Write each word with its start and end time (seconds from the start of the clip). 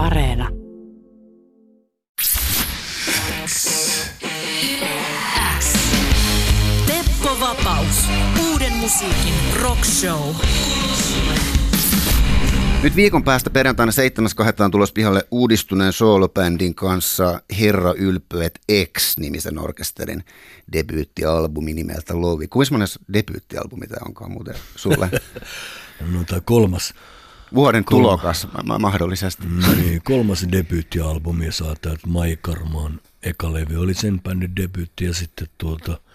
Areena. 0.00 0.48
Teppo 6.86 7.40
Vapaus. 7.40 8.04
Uuden 8.50 8.72
musiikin 8.72 9.34
rock 9.62 9.84
show. 9.84 10.34
Nyt 12.82 12.96
viikon 12.96 13.24
päästä 13.24 13.50
perjantaina 13.50 13.92
7.2. 14.56 14.64
on 14.64 14.70
tulos 14.70 14.92
pihalle 14.92 15.26
uudistuneen 15.30 15.92
soolobändin 15.92 16.74
kanssa 16.74 17.42
Herra 17.60 17.94
Ylpöet 17.98 18.60
X-nimisen 18.98 19.58
orkesterin 19.58 20.24
debyyttialbumi 20.72 21.72
nimeltä 21.72 22.20
Lovi. 22.20 22.48
Kuinka 22.48 22.74
monen 22.74 22.88
debyyttialbumi 23.12 23.86
tämä 23.86 24.06
onkaan 24.06 24.32
muuten 24.32 24.54
sulle? 24.76 25.10
no 26.12 26.24
tämä 26.26 26.40
kolmas. 26.40 26.94
Vuoden 27.54 27.84
tulokas 27.84 28.48
ma- 28.64 28.78
mahdollisesti. 28.78 29.46
Niin, 29.76 30.02
kolmas 30.02 30.46
debyyttialbumi 30.52 31.46
ja 31.46 31.52
saa 31.52 31.74
täältä 31.80 32.06
Maikarmaan 32.06 33.00
eka 33.22 33.52
levy. 33.52 33.76
Oli 33.76 33.94
sen 33.94 34.20
bändin 34.20 34.56
debyytti 34.56 35.04
ja 35.04 35.14
sitten 35.14 35.48
tuota– 35.58 36.00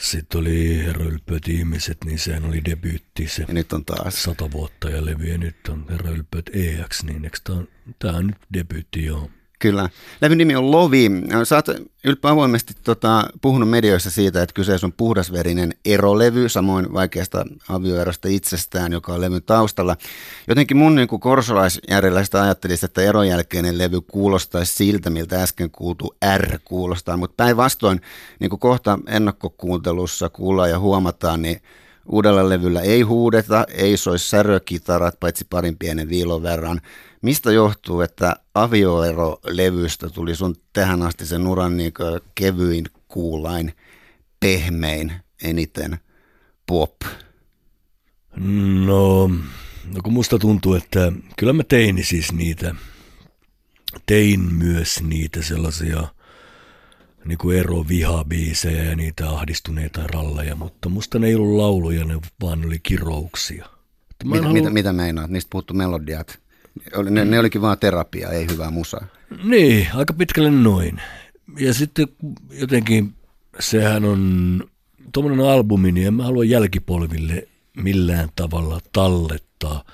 sitten 0.00 0.40
oli 0.40 0.78
Herra 0.84 1.04
Ylpöt 1.04 1.48
ihmiset, 1.48 1.98
niin 2.04 2.18
sehän 2.18 2.44
oli 2.44 2.64
debyytti 2.64 3.28
se. 3.28 3.44
Ja 3.48 3.54
nyt 3.54 3.72
on 3.72 3.84
taas. 3.84 4.22
Sata 4.22 4.50
vuotta 4.50 4.90
ja 4.90 5.04
levy 5.04 5.24
ja 5.24 5.38
nyt 5.38 5.68
on 5.68 5.86
Herra 5.90 6.10
Ylpöt 6.10 6.50
EX, 6.52 7.02
niin 7.02 7.24
eikö 7.24 7.38
tämä 7.44 7.58
on, 7.58 7.68
tämä 7.98 8.16
on 8.16 8.26
nyt 8.26 8.36
debyytti, 8.54 9.04
joo. 9.04 9.30
Kyllä. 9.60 9.88
Levyn 10.20 10.38
nimi 10.38 10.56
on 10.56 10.70
Lovi. 10.70 11.10
Sä 11.44 11.56
oot 11.56 11.66
ylppä 12.04 12.30
avoimesti 12.30 12.74
tota, 12.84 13.24
puhunut 13.40 13.70
medioissa 13.70 14.10
siitä, 14.10 14.42
että 14.42 14.54
kyseessä 14.54 14.86
on 14.86 14.92
puhdasverinen 14.92 15.74
erolevy, 15.84 16.48
samoin 16.48 16.92
vaikeasta 16.92 17.44
avioerosta 17.68 18.28
itsestään, 18.28 18.92
joka 18.92 19.12
on 19.12 19.20
levyn 19.20 19.42
taustalla. 19.42 19.96
Jotenkin 20.48 20.76
mun 20.76 20.94
niin 20.94 21.08
kuin 21.08 21.20
korsolaisjärjelläistä 21.20 22.42
ajattelisi, 22.42 22.86
että 22.86 23.02
eron 23.02 23.28
jälkeinen 23.28 23.78
levy 23.78 24.00
kuulostaisi 24.00 24.74
siltä, 24.74 25.10
miltä 25.10 25.42
äsken 25.42 25.70
kuultu 25.70 26.14
R 26.38 26.58
kuulostaa, 26.64 27.16
mutta 27.16 27.34
päinvastoin 27.36 28.00
niin 28.38 28.50
kuin 28.50 28.60
kohta 28.60 28.98
ennakkokuuntelussa 29.06 30.28
kuullaan 30.28 30.70
ja 30.70 30.78
huomataan, 30.78 31.42
niin 31.42 31.62
Uudella 32.06 32.48
levyllä 32.48 32.80
ei 32.80 33.02
huudeta, 33.02 33.66
ei 33.68 33.96
soi 33.96 34.18
särökitarat, 34.18 35.20
paitsi 35.20 35.46
parin 35.50 35.78
pienen 35.78 36.08
viilon 36.08 36.42
verran. 36.42 36.80
Mistä 37.22 37.52
johtuu, 37.52 38.00
että 38.00 38.36
avioero-levystä 38.54 40.08
tuli 40.08 40.36
sun 40.36 40.56
tähän 40.72 41.02
asti 41.02 41.26
sen 41.26 41.46
uran 41.46 41.76
niin 41.76 41.92
kevyin, 42.34 42.84
kuulain, 43.08 43.72
pehmein, 44.40 45.12
eniten 45.42 45.98
pop? 46.66 47.02
No, 48.86 49.26
no 49.84 50.00
kun 50.04 50.12
musta 50.12 50.38
tuntuu, 50.38 50.74
että 50.74 51.12
kyllä 51.38 51.52
mä 51.52 51.62
tein 51.64 52.04
siis 52.04 52.32
niitä, 52.32 52.74
tein 54.06 54.40
myös 54.40 55.02
niitä 55.02 55.42
sellaisia– 55.42 56.08
niin 57.24 57.38
kuin 57.38 57.58
ero 57.58 57.84
vihabiisejä 57.88 58.84
ja 58.84 58.96
niitä 58.96 59.30
ahdistuneita 59.30 60.06
ralleja, 60.06 60.54
mutta 60.54 60.88
musta 60.88 61.18
ne 61.18 61.26
ei 61.26 61.34
ollut 61.34 61.56
lauluja, 61.56 62.04
ne 62.04 62.20
vaan 62.42 62.64
oli 62.64 62.78
kirouksia. 62.82 63.66
Mitä, 64.24 64.42
halu... 64.42 64.52
mitä, 64.54 64.70
mitä 64.70 64.92
meinaat? 64.92 65.30
Niistä 65.30 65.50
puhuttu 65.50 65.74
melodiat? 65.74 66.38
Ne, 67.10 67.24
ne 67.24 67.38
olikin 67.38 67.62
vaan 67.62 67.78
terapia, 67.78 68.30
ei 68.30 68.46
hyvää 68.50 68.70
musaa. 68.70 69.06
Niin, 69.44 69.88
aika 69.94 70.12
pitkälle 70.12 70.50
noin. 70.50 71.00
Ja 71.58 71.74
sitten 71.74 72.08
jotenkin 72.50 73.14
sehän 73.60 74.04
on 74.04 74.64
tuommoinen 75.12 75.46
albumi, 75.46 75.92
niin 75.92 76.06
en 76.06 76.14
mä 76.14 76.24
halua 76.24 76.44
jälkipolville 76.44 77.48
millään 77.76 78.28
tavalla 78.36 78.80
tallettaa 78.92 79.84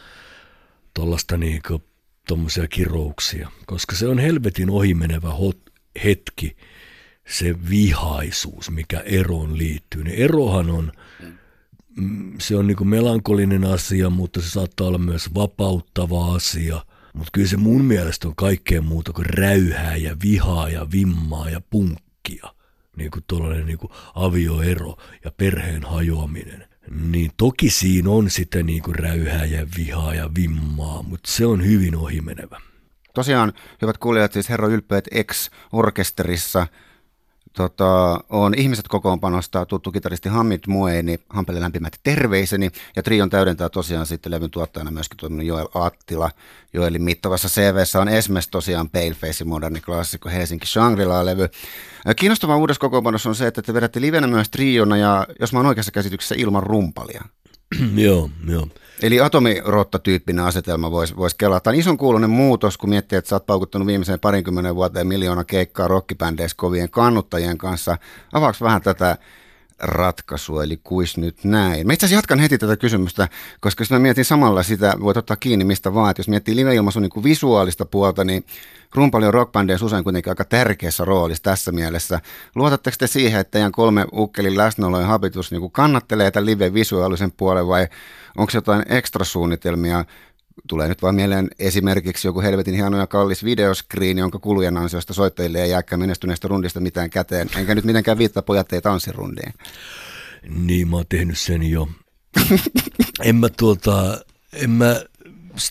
tuollaista 0.95 1.37
niinku, 1.37 1.83
tuommoisia 2.29 2.69
kirouksia, 2.69 3.51
koska 3.67 3.97
se 3.97 4.09
on 4.09 4.19
helvetin 4.19 4.71
ohimenevä 4.71 5.33
hot, 5.33 5.59
hetki– 6.05 6.57
se 7.27 7.55
vihaisuus, 7.71 8.71
mikä 8.71 9.01
eroon 9.01 9.59
liittyy. 9.59 10.05
Niin 10.05 10.19
erohan 10.19 10.71
on, 10.71 10.93
mm, 11.97 12.33
se 12.41 12.57
on 12.57 12.67
niin 12.67 12.77
kuin 12.77 12.89
melankolinen 12.89 13.65
asia, 13.65 14.11
mutta 14.11 14.41
se 14.41 14.51
saattaa 14.51 14.87
olla 14.87 14.99
myös 14.99 15.35
vapauttava 15.35 16.35
asia. 16.35 16.85
Mutta 17.13 17.31
kyllä 17.33 17.49
se 17.49 17.57
mun 17.57 17.85
mielestä 17.85 18.29
on 18.29 18.37
kaikkea 18.37 18.83
muuta 18.83 19.13
kuin 19.13 19.27
räyhää 19.27 19.97
ja 19.97 20.17
vihaa 20.23 20.69
ja 20.69 20.87
vimmaa 20.93 21.51
ja 21.51 21.61
punkkia. 21.71 22.55
Niin 22.97 23.11
kuin 23.11 23.25
tuollainen 23.27 23.67
niin 23.67 23.79
kuin 23.79 23.93
avioero 24.15 24.97
ja 25.25 25.31
perheen 25.31 25.83
hajoaminen. 25.83 26.69
Niin 27.11 27.31
toki 27.37 27.71
siinä 27.71 28.11
on 28.11 28.31
sitä 28.31 28.63
niin 28.63 28.83
kuin 28.83 28.95
räyhää 28.95 29.45
ja 29.45 29.67
vihaa 29.77 30.15
ja 30.15 30.31
vimmaa, 30.35 31.03
mutta 31.03 31.31
se 31.31 31.47
on 31.47 31.65
hyvin 31.65 31.97
ohimenevä. 31.97 32.61
Tosiaan, 33.15 33.53
hyvät 33.83 33.99
kuulijat, 33.99 34.33
siis 34.33 34.49
Herra 34.49 34.69
Ylpeät 34.69 35.05
X-orkesterissa– 35.33 36.67
Tota, 37.57 38.21
on 38.29 38.55
ihmiset 38.57 38.89
kokoonpanosta 38.89 39.67
tuttu 39.67 39.93
kitaristi 39.93 40.29
Hamid 40.29 40.61
Moeni, 40.69 41.21
Hampelle 41.29 41.61
lämpimät 41.61 41.93
terveiseni. 42.03 42.71
Ja 42.97 43.03
Trion 43.03 43.31
täydentää 43.31 43.69
tosiaan 43.69 44.07
sitten 44.07 44.33
levyn 44.33 44.51
tuottajana 44.51 44.91
myöskin 44.91 45.17
toiminut 45.17 45.47
Joel 45.47 45.69
Attila. 45.75 46.31
Joelin 46.73 47.03
mittavassa 47.03 47.49
CVssä 47.49 48.01
on 48.01 48.09
esimerkiksi 48.09 48.51
tosiaan 48.51 48.91
Paleface, 48.91 49.45
moderni 49.45 49.81
klassikko 49.81 50.29
Helsinki 50.29 50.67
Shangri-La-levy. 50.67 51.49
Kiinnostavaa 52.17 52.57
uudessa 52.57 52.81
kokoonpanossa 52.81 53.29
on 53.29 53.35
se, 53.35 53.47
että 53.47 53.63
te 53.63 53.75
vedätte 53.75 54.01
livenä 54.01 54.27
myös 54.27 54.51
Triona 54.51 54.97
ja 54.97 55.27
jos 55.41 55.53
mä 55.53 55.59
oon 55.59 55.67
oikeassa 55.67 55.93
käsityksessä 55.93 56.35
ilman 56.39 56.63
rumpalia. 56.63 57.25
joo, 58.07 58.31
joo. 58.49 58.69
Eli 59.03 59.21
atomirotta-tyyppinen 59.21 60.45
asetelma 60.45 60.91
voisi 60.91 61.17
vois 61.17 61.35
kelata. 61.35 61.61
Tämä 61.61 61.75
on 61.75 61.81
ison 61.81 61.99
kuulunen 61.99 62.31
muutos, 62.31 62.79
kun 62.79 62.91
miettii, 62.91 63.19
että 63.19 63.29
sä 63.29 63.37
oot 63.37 63.47
paukuttanut 63.47 63.87
viimeiseen 63.87 64.21
parinkymmenen 64.21 64.75
vuoteen 64.75 65.07
miljoona 65.07 65.45
keikkaa 65.45 65.89
rockibändeissä 65.89 66.57
kovien 66.57 66.91
kannuttajien 66.91 67.59
kanssa. 67.59 67.99
Avaaks 68.33 68.61
vähän 68.61 68.83
tätä 68.83 69.17
ratkaisua, 69.79 70.65
eli 70.65 70.81
kuis 70.85 71.17
nyt 71.17 71.45
näin? 71.45 71.87
Mä 71.87 71.93
itse 71.93 72.07
asiassa 72.07 72.19
jatkan 72.19 72.39
heti 72.39 72.59
tätä 72.59 72.77
kysymystä, 72.77 73.29
koska 73.61 73.83
jos 73.83 73.91
mä 73.91 73.99
mietin 73.99 74.25
samalla 74.25 74.63
sitä, 74.63 74.95
voit 75.01 75.17
ottaa 75.17 75.37
kiinni 75.37 75.65
mistä 75.65 75.95
vaan, 75.95 76.11
että 76.11 76.21
jos 76.21 76.29
miettii 76.29 76.57
live-ilmaisun 76.57 77.03
niin 77.03 77.25
visuaalista 77.25 77.85
puolta, 77.85 78.25
niin 78.25 78.45
rumpali 78.95 79.27
on 79.27 79.35
rockbändeissa 79.35 79.87
usein 79.87 80.05
kuitenkin 80.05 80.31
aika 80.31 80.45
tärkeässä 80.45 81.05
roolissa 81.05 81.43
tässä 81.43 81.73
mielessä. 81.73 82.21
Luotatteko 82.55 82.97
te 82.99 83.07
siihen, 83.07 83.41
että 83.41 83.51
teidän 83.51 83.73
kolme 83.73 84.07
ukkelin 84.13 84.57
läsnäolo 84.57 85.01
ja 85.01 85.07
habitus 85.07 85.51
niin 85.51 85.71
kannattelee 85.71 86.31
tämän 86.31 86.47
live-visuaalisen 86.47 87.33
puolen 87.33 87.69
vai 87.69 87.89
onko 88.37 88.53
jotain 88.55 88.83
ekstrasuunnitelmia 88.89 90.05
tulee 90.69 90.89
nyt 90.89 91.03
vaan 91.03 91.15
mieleen 91.15 91.51
esimerkiksi 91.59 92.29
joku 92.29 92.41
helvetin 92.41 92.75
hieno 92.75 92.99
ja 92.99 93.07
kallis 93.07 93.45
videoskriini, 93.45 94.21
jonka 94.21 94.39
kulujen 94.39 94.77
ansiosta 94.77 95.15
soittajille 95.15 95.63
ei 95.63 95.71
jääkään 95.71 96.01
menestyneestä 96.01 96.49
rundista 96.49 96.81
mitään 96.81 97.11
käteen. 97.11 97.51
Enkä 97.57 97.75
nyt 97.75 97.85
mitenkään 97.85 98.19
viittaa 98.19 98.43
pojat 98.43 98.73
ei 98.73 98.81
tanssirundiin. 98.81 99.53
Niin, 100.49 100.89
mä 100.89 100.97
oon 100.97 101.05
tehnyt 101.09 101.39
sen 101.39 101.63
jo. 101.63 101.89
en 103.25 103.37
mä 103.37 103.49
tuota, 103.49 104.25
en 104.53 104.71
mä 104.71 105.01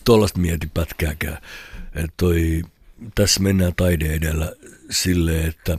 tollasta 0.06 0.40
mieti 0.40 0.68
pätkääkään. 0.74 1.38
Että 1.96 2.14
toi, 2.18 2.62
tässä 3.16 3.40
mennään 3.40 3.74
taide 3.76 4.14
edellä 4.14 4.54
silleen, 4.90 5.50
että 5.50 5.78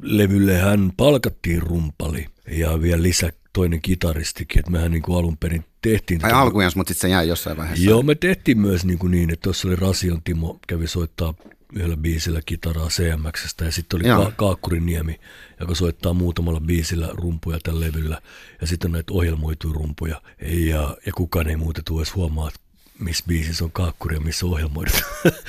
levylle 0.00 0.58
hän 0.58 0.92
palkattiin 0.96 1.62
rumpali 1.62 2.26
ja 2.50 2.82
vielä 2.82 3.02
lisä 3.02 3.32
toinen 3.56 3.82
kitaristikin, 3.82 4.58
että 4.58 4.70
mehän 4.70 4.90
niin 4.90 5.02
kuin 5.02 5.18
alun 5.18 5.36
perin 5.36 5.64
tehtiin. 5.82 6.20
Tai 6.20 6.32
alkujen, 6.32 6.70
mutta 6.76 6.94
sitten 6.94 7.08
se 7.08 7.12
jäi 7.12 7.28
jossain 7.28 7.56
vaiheessa. 7.56 7.84
Joo, 7.84 8.02
me 8.02 8.14
tehtiin 8.14 8.58
myös 8.58 8.84
niin, 8.84 8.98
kuin 8.98 9.10
niin 9.10 9.30
että 9.30 9.42
tuossa 9.42 9.68
oli 9.68 9.76
Rasion 9.76 10.22
Timo, 10.22 10.58
kävi 10.66 10.86
soittaa 10.86 11.34
yhdellä 11.74 11.96
biisillä 11.96 12.40
kitaraa 12.46 12.88
CMXstä 12.88 13.64
ja 13.64 13.72
sitten 13.72 13.96
oli 13.96 14.24
Ka- 14.24 14.32
Kaakkurin 14.36 14.86
Niemi, 14.86 15.20
joka 15.60 15.74
soittaa 15.74 16.12
muutamalla 16.12 16.60
biisillä 16.60 17.08
rumpuja 17.12 17.58
tällä 17.62 17.80
levyllä 17.80 18.20
ja 18.60 18.66
sitten 18.66 18.88
on 18.88 18.92
näitä 18.92 19.12
ohjelmoituja 19.12 19.74
rumpuja 19.74 20.22
ja, 20.42 20.96
ja 21.06 21.12
kukaan 21.12 21.48
ei 21.48 21.56
muuta 21.56 21.82
tule 21.84 22.00
edes 22.00 22.14
huomaa, 22.14 22.50
missä 22.98 23.24
biisissä 23.28 23.64
on 23.64 23.72
Kaakkuri 23.72 24.16
ja 24.16 24.20
missä 24.20 24.46
ohjelmoidut. 24.46 25.02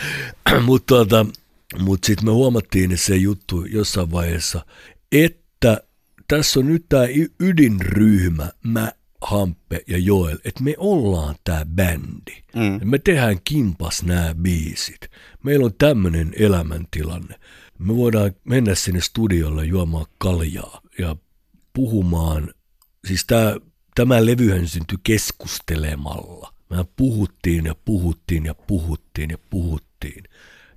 mutta 0.65 0.87
tuota, 0.87 1.25
mut 1.79 2.03
sitten 2.03 2.25
me 2.25 2.31
huomattiin 2.31 2.97
se 2.97 3.15
juttu 3.15 3.65
jossain 3.65 4.11
vaiheessa, 4.11 4.65
että 5.11 5.86
tässä 6.27 6.59
on 6.59 6.67
nyt 6.67 6.85
tämä 6.89 7.03
ydinryhmä, 7.39 8.49
mä, 8.63 8.91
Hampe 9.21 9.83
ja 9.87 9.97
Joel, 9.97 10.37
että 10.45 10.63
me 10.63 10.75
ollaan 10.77 11.35
tämä 11.43 11.65
bändi. 11.65 12.43
Mm. 12.55 12.89
Me 12.89 12.99
tehdään 12.99 13.37
kimpas 13.43 14.03
nämä 14.03 14.35
biisit. 14.41 14.99
Meillä 15.43 15.65
on 15.65 15.73
tämmöinen 15.77 16.33
elämäntilanne. 16.39 17.39
Me 17.79 17.95
voidaan 17.95 18.31
mennä 18.43 18.75
sinne 18.75 19.01
studiolle 19.01 19.65
juomaan 19.65 20.05
kaljaa 20.17 20.81
ja 20.99 21.15
puhumaan. 21.73 22.53
Siis 23.07 23.25
tämä, 23.25 23.55
tämä 23.95 24.25
levyhän 24.25 24.67
syntyi 24.67 24.97
keskustelemalla. 25.03 26.53
Me 26.69 26.85
puhuttiin 26.95 27.65
ja 27.65 27.75
puhuttiin 27.85 28.45
ja 28.45 28.53
puhuttiin 28.53 29.29
ja 29.29 29.37
puhuttiin. 29.49 30.23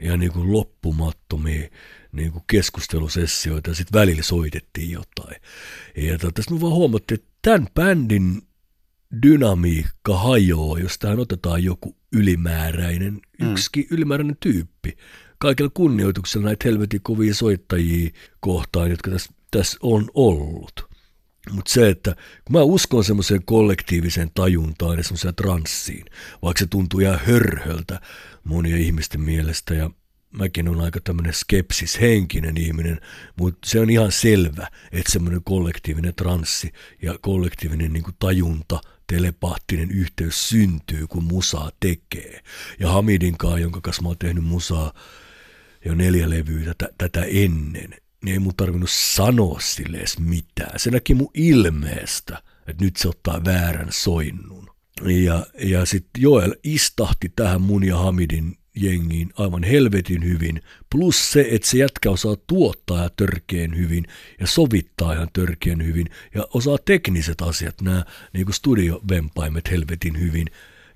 Ja 0.00 0.17
niin 0.17 0.32
kuin 0.32 0.52
loppumattomia 0.52 1.69
niin 2.12 2.32
kuin 2.32 2.44
keskustelusessioita 2.47 3.70
ja 3.70 3.75
sitten 3.75 4.00
välillä 4.00 4.23
soitettiin 4.23 4.91
jotain. 4.91 5.37
Ja 5.97 6.19
tota, 6.19 6.43
me 6.50 6.61
vaan 6.61 6.73
huomattiin, 6.73 7.20
että 7.20 7.31
tämän 7.43 7.69
bändin 7.75 8.43
dynamiikka 9.23 10.19
hajoaa, 10.19 10.79
jos 10.79 10.99
tähän 10.99 11.20
otetaan 11.20 11.64
joku 11.64 11.97
ylimääräinen, 12.12 13.20
mm. 13.41 13.52
yksikin 13.52 13.87
ylimääräinen 13.91 14.37
tyyppi. 14.41 14.97
Kaikella 15.38 15.70
kunnioituksella 15.75 16.46
näitä 16.46 16.69
helvetin 16.69 17.00
kovia 17.03 17.35
soittajia 17.35 18.11
kohtaan, 18.41 18.91
jotka 18.91 19.11
tässä, 19.11 19.32
tässä 19.50 19.79
on 19.82 20.11
ollut. 20.14 20.91
Mutta 21.50 21.73
se, 21.73 21.88
että 21.88 22.17
kun 22.44 22.56
mä 22.56 22.62
uskon 22.62 23.05
semmoiseen 23.05 23.44
kollektiiviseen 23.44 24.31
tajuntaan 24.35 24.96
ja 24.96 25.03
semmoiseen 25.03 25.35
transsiin, 25.35 26.05
vaikka 26.43 26.58
se 26.58 26.67
tuntuu 26.67 27.00
ihan 27.00 27.20
hörhöltä 27.26 28.00
monia 28.45 28.77
ihmisten 28.77 29.21
mielestä 29.21 29.75
ja 29.75 29.91
mäkin 30.31 30.69
on 30.69 30.81
aika 30.81 31.01
tämmöinen 31.05 31.33
skepsishenkinen 31.33 32.57
ihminen, 32.57 33.01
mutta 33.37 33.69
se 33.69 33.81
on 33.81 33.91
ihan 33.91 34.13
selvä, 34.13 34.69
että 34.93 35.13
semmoinen 35.13 35.45
kollektiivinen 35.45 36.15
transsi 36.15 36.73
ja 37.03 37.19
kollektiivinen 37.21 37.93
niin 37.93 38.05
tajunta, 38.19 38.81
telepaattinen 39.07 39.91
yhteys 39.91 40.49
syntyy, 40.49 41.07
kun 41.07 41.25
musaa 41.25 41.71
tekee. 41.81 42.43
Ja 42.81 42.89
Hamidin 42.89 43.39
kanssa, 43.39 43.59
jonka 43.59 43.81
kanssa 43.81 44.03
mä 44.03 44.09
oon 44.09 44.19
tehnyt 44.19 44.45
musaa 44.45 44.93
jo 45.85 45.95
neljä 45.95 46.31
levyä 46.31 46.65
tätä, 46.65 46.89
tätä 46.99 47.25
ennen, 47.25 47.91
niin 48.25 48.33
ei 48.33 48.39
mun 48.39 48.57
tarvinnut 48.57 48.91
sanoa 48.91 49.61
sille 49.61 49.97
edes 49.97 50.19
mitään. 50.19 50.81
Se 50.81 50.91
näki 50.91 51.15
mun 51.15 51.31
ilmeestä, 51.35 52.43
että 52.67 52.85
nyt 52.85 52.97
se 52.97 53.09
ottaa 53.09 53.45
väärän 53.45 53.93
soinnun. 53.93 54.69
Ja, 55.06 55.47
ja 55.58 55.85
sitten 55.85 56.23
Joel 56.23 56.55
istahti 56.64 57.32
tähän 57.37 57.61
mun 57.61 57.85
ja 57.85 57.97
Hamidin 57.97 58.56
jengiin 58.76 59.31
aivan 59.35 59.62
helvetin 59.62 60.25
hyvin, 60.25 60.62
plus 60.91 61.32
se, 61.32 61.49
että 61.50 61.69
se 61.69 61.79
jätkä 61.79 62.11
osaa 62.11 62.37
tuottaa 62.47 63.02
ja 63.02 63.11
törkeen 63.17 63.76
hyvin 63.76 64.05
ja 64.41 64.47
sovittaa 64.47 65.12
ihan 65.12 65.29
törkeen 65.32 65.87
hyvin 65.87 66.06
ja 66.35 66.47
osaa 66.55 66.79
tekniset 66.85 67.41
asiat, 67.41 67.81
nämä 67.81 68.05
niin 68.32 68.47
kuin 68.47 68.55
studiovempaimet 68.55 69.70
helvetin 69.70 70.20
hyvin, 70.20 70.47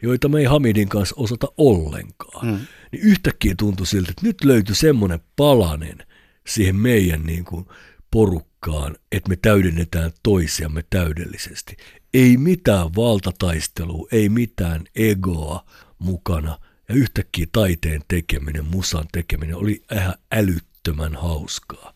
joita 0.03 0.29
me 0.29 0.39
ei 0.39 0.45
Hamidin 0.45 0.89
kanssa 0.89 1.15
osata 1.19 1.47
ollenkaan. 1.57 2.47
Mm. 2.47 2.67
Niin 2.93 3.03
yhtäkkiä 3.03 3.55
tuntui 3.59 3.87
siltä, 3.87 4.11
että 4.11 4.27
nyt 4.27 4.45
löytyi 4.45 4.75
semmoinen 4.75 5.21
palanen 5.37 5.99
siihen 6.47 6.77
meidän 6.77 7.23
niin 7.23 7.45
kuin 7.45 7.67
porukkaan, 8.11 8.97
että 9.13 9.29
me 9.29 9.37
täydennetään 9.37 10.11
toisiamme 10.23 10.85
täydellisesti. 10.91 11.77
Ei 12.15 12.37
mitään 12.37 12.95
valtataistelua, 12.97 14.09
ei 14.13 14.29
mitään 14.29 14.85
egoa 14.95 15.65
mukana– 15.99 16.59
ja 16.89 16.95
yhtäkkiä 16.95 17.47
taiteen 17.53 18.01
tekeminen, 18.09 18.65
musan 18.65 19.05
tekeminen 19.13 19.57
oli 19.57 19.83
ihan 19.93 20.15
älyttömän 20.33 21.17
hauskaa. 21.17 21.95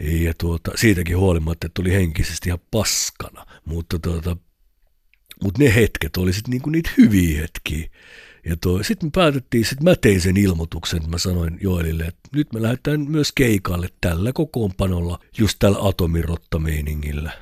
Ja 0.00 0.34
tuota, 0.38 0.70
siitäkin 0.74 1.18
huolimatta, 1.18 1.66
että 1.66 1.74
tuli 1.74 1.92
henkisesti 1.92 2.48
ihan 2.48 2.58
paskana. 2.70 3.46
Mutta, 3.64 3.98
tuota, 3.98 4.36
mutta 5.42 5.62
ne 5.62 5.74
hetket 5.74 6.16
oli 6.16 6.32
sitten 6.32 6.50
niinku 6.50 6.70
niitä 6.70 6.90
hyviä 6.98 7.40
hetkiä. 7.40 7.88
Ja 8.44 8.56
sitten 8.82 9.06
me 9.06 9.10
päätettiin, 9.14 9.64
sitten 9.64 9.84
mä 9.84 9.96
tein 9.96 10.20
sen 10.20 10.36
ilmoituksen, 10.36 10.96
että 10.96 11.10
mä 11.10 11.18
sanoin 11.18 11.58
Joelille, 11.60 12.04
että 12.04 12.28
nyt 12.34 12.52
me 12.52 12.62
lähdetään 12.62 13.00
myös 13.00 13.32
keikalle 13.32 13.88
tällä 14.00 14.32
kokoonpanolla, 14.32 15.18
just 15.38 15.56
tällä 15.58 15.78
atomirottameiningillä. 15.88 17.32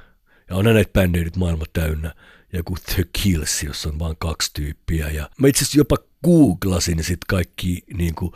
Ja 0.51 0.57
on 0.57 0.65
näitä 0.65 0.93
bändejä 0.93 1.25
nyt 1.25 1.37
maailma 1.37 1.65
täynnä. 1.73 2.15
Joku 2.53 2.77
The 2.95 3.05
Kills, 3.23 3.63
jossa 3.63 3.89
on 3.89 3.99
vain 3.99 4.17
kaksi 4.19 4.51
tyyppiä. 4.55 5.11
Ja 5.11 5.31
mä 5.39 5.49
itse 5.49 5.65
asiassa 5.65 5.79
jopa 5.79 5.97
googlasin 6.25 7.05
sitten 7.05 7.27
kaikki 7.29 7.85
niin 7.95 8.15
kuin, 8.15 8.33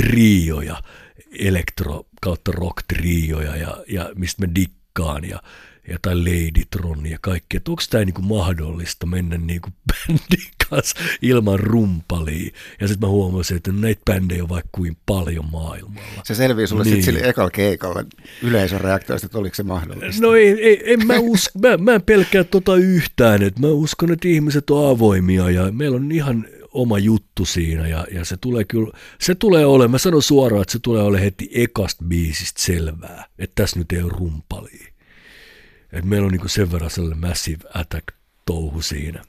trioja, 0.00 0.82
elektro 1.38 2.06
kautta 2.22 2.52
rock 2.52 2.76
trioja 2.94 3.56
ja, 3.56 3.76
ja 3.88 4.10
mistä 4.14 4.46
mä 4.46 4.54
dikkaan. 4.54 5.24
Ja 5.24 5.42
jotain 5.88 6.18
Ladytron 6.24 7.06
ja 7.06 7.18
kaikkea. 7.20 7.56
Että 7.56 7.70
onko 7.70 7.82
tämä 7.90 8.04
niinku 8.04 8.22
mahdollista 8.22 9.06
mennä 9.06 9.38
niinku 9.38 9.68
bändin 9.88 10.48
kanssa 10.70 10.96
ilman 11.22 11.60
rumpalia? 11.60 12.50
Ja 12.80 12.88
sitten 12.88 13.08
mä 13.08 13.10
huomasin, 13.10 13.56
että 13.56 13.72
näitä 13.72 14.02
bändejä 14.04 14.42
on 14.42 14.48
vaikka 14.48 14.68
kuin 14.72 14.96
paljon 15.06 15.50
maailmalla. 15.50 16.22
Se 16.24 16.34
selvii 16.34 16.66
sulle 16.66 16.84
niin. 16.84 16.94
sitten 16.94 17.14
sille 17.14 17.28
ekalla 17.28 17.50
keikalla 17.50 18.04
yleisön 18.42 18.80
reaktioista, 18.80 19.26
että 19.26 19.38
oliko 19.38 19.54
se 19.54 19.62
mahdollista? 19.62 20.22
No 20.22 20.34
ei, 20.34 20.62
ei 20.62 20.92
en 20.92 21.06
mä, 21.06 21.18
usko, 21.18 21.58
mä, 21.58 21.76
mä 21.76 21.94
en 21.94 22.02
pelkää 22.02 22.44
tota 22.44 22.76
yhtään. 22.76 23.42
Että 23.42 23.60
mä 23.60 23.66
uskon, 23.66 24.12
että 24.12 24.28
ihmiset 24.28 24.70
on 24.70 24.90
avoimia 24.90 25.50
ja 25.50 25.72
meillä 25.72 25.96
on 25.96 26.12
ihan 26.12 26.46
oma 26.72 26.98
juttu 26.98 27.44
siinä 27.44 27.88
ja, 27.88 28.06
ja 28.10 28.24
se 28.24 28.36
tulee 28.36 28.64
kyllä, 28.64 28.98
se 29.20 29.34
tulee 29.34 29.66
olemaan, 29.66 29.90
mä 29.90 29.98
sanon 29.98 30.22
suoraan, 30.22 30.62
että 30.62 30.72
se 30.72 30.78
tulee 30.78 31.02
olemaan 31.02 31.24
heti 31.24 31.50
ekasta 31.54 32.04
biisistä 32.04 32.62
selvää, 32.62 33.24
että 33.38 33.62
tässä 33.62 33.78
nyt 33.78 33.92
ei 33.92 34.02
ole 34.02 34.12
rumpalia. 34.16 34.91
Et 35.92 36.04
meillä 36.04 36.26
on 36.26 36.32
niinku 36.32 36.48
sen 36.48 36.72
verran 36.72 36.90
sellainen 36.90 37.28
massive 37.28 37.64
attack 37.74 38.06
touhu 38.46 38.82
siinä. 38.82 39.22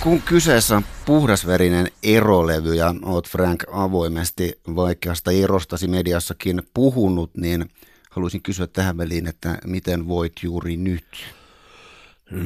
Kun 0.00 0.22
kyseessä 0.22 0.76
on 0.76 0.84
puhdasverinen 1.06 1.88
erolevy 2.02 2.74
ja 2.74 2.94
oot 3.02 3.28
Frank 3.28 3.64
avoimesti 3.72 4.60
vaikeasta 4.74 5.32
erostasi 5.32 5.88
mediassakin 5.88 6.62
puhunut, 6.74 7.30
niin 7.36 7.70
haluaisin 8.10 8.42
kysyä 8.42 8.66
tähän 8.66 8.96
väliin, 8.96 9.26
että 9.26 9.58
miten 9.64 10.08
voit 10.08 10.32
juuri 10.42 10.76
nyt? 10.76 11.06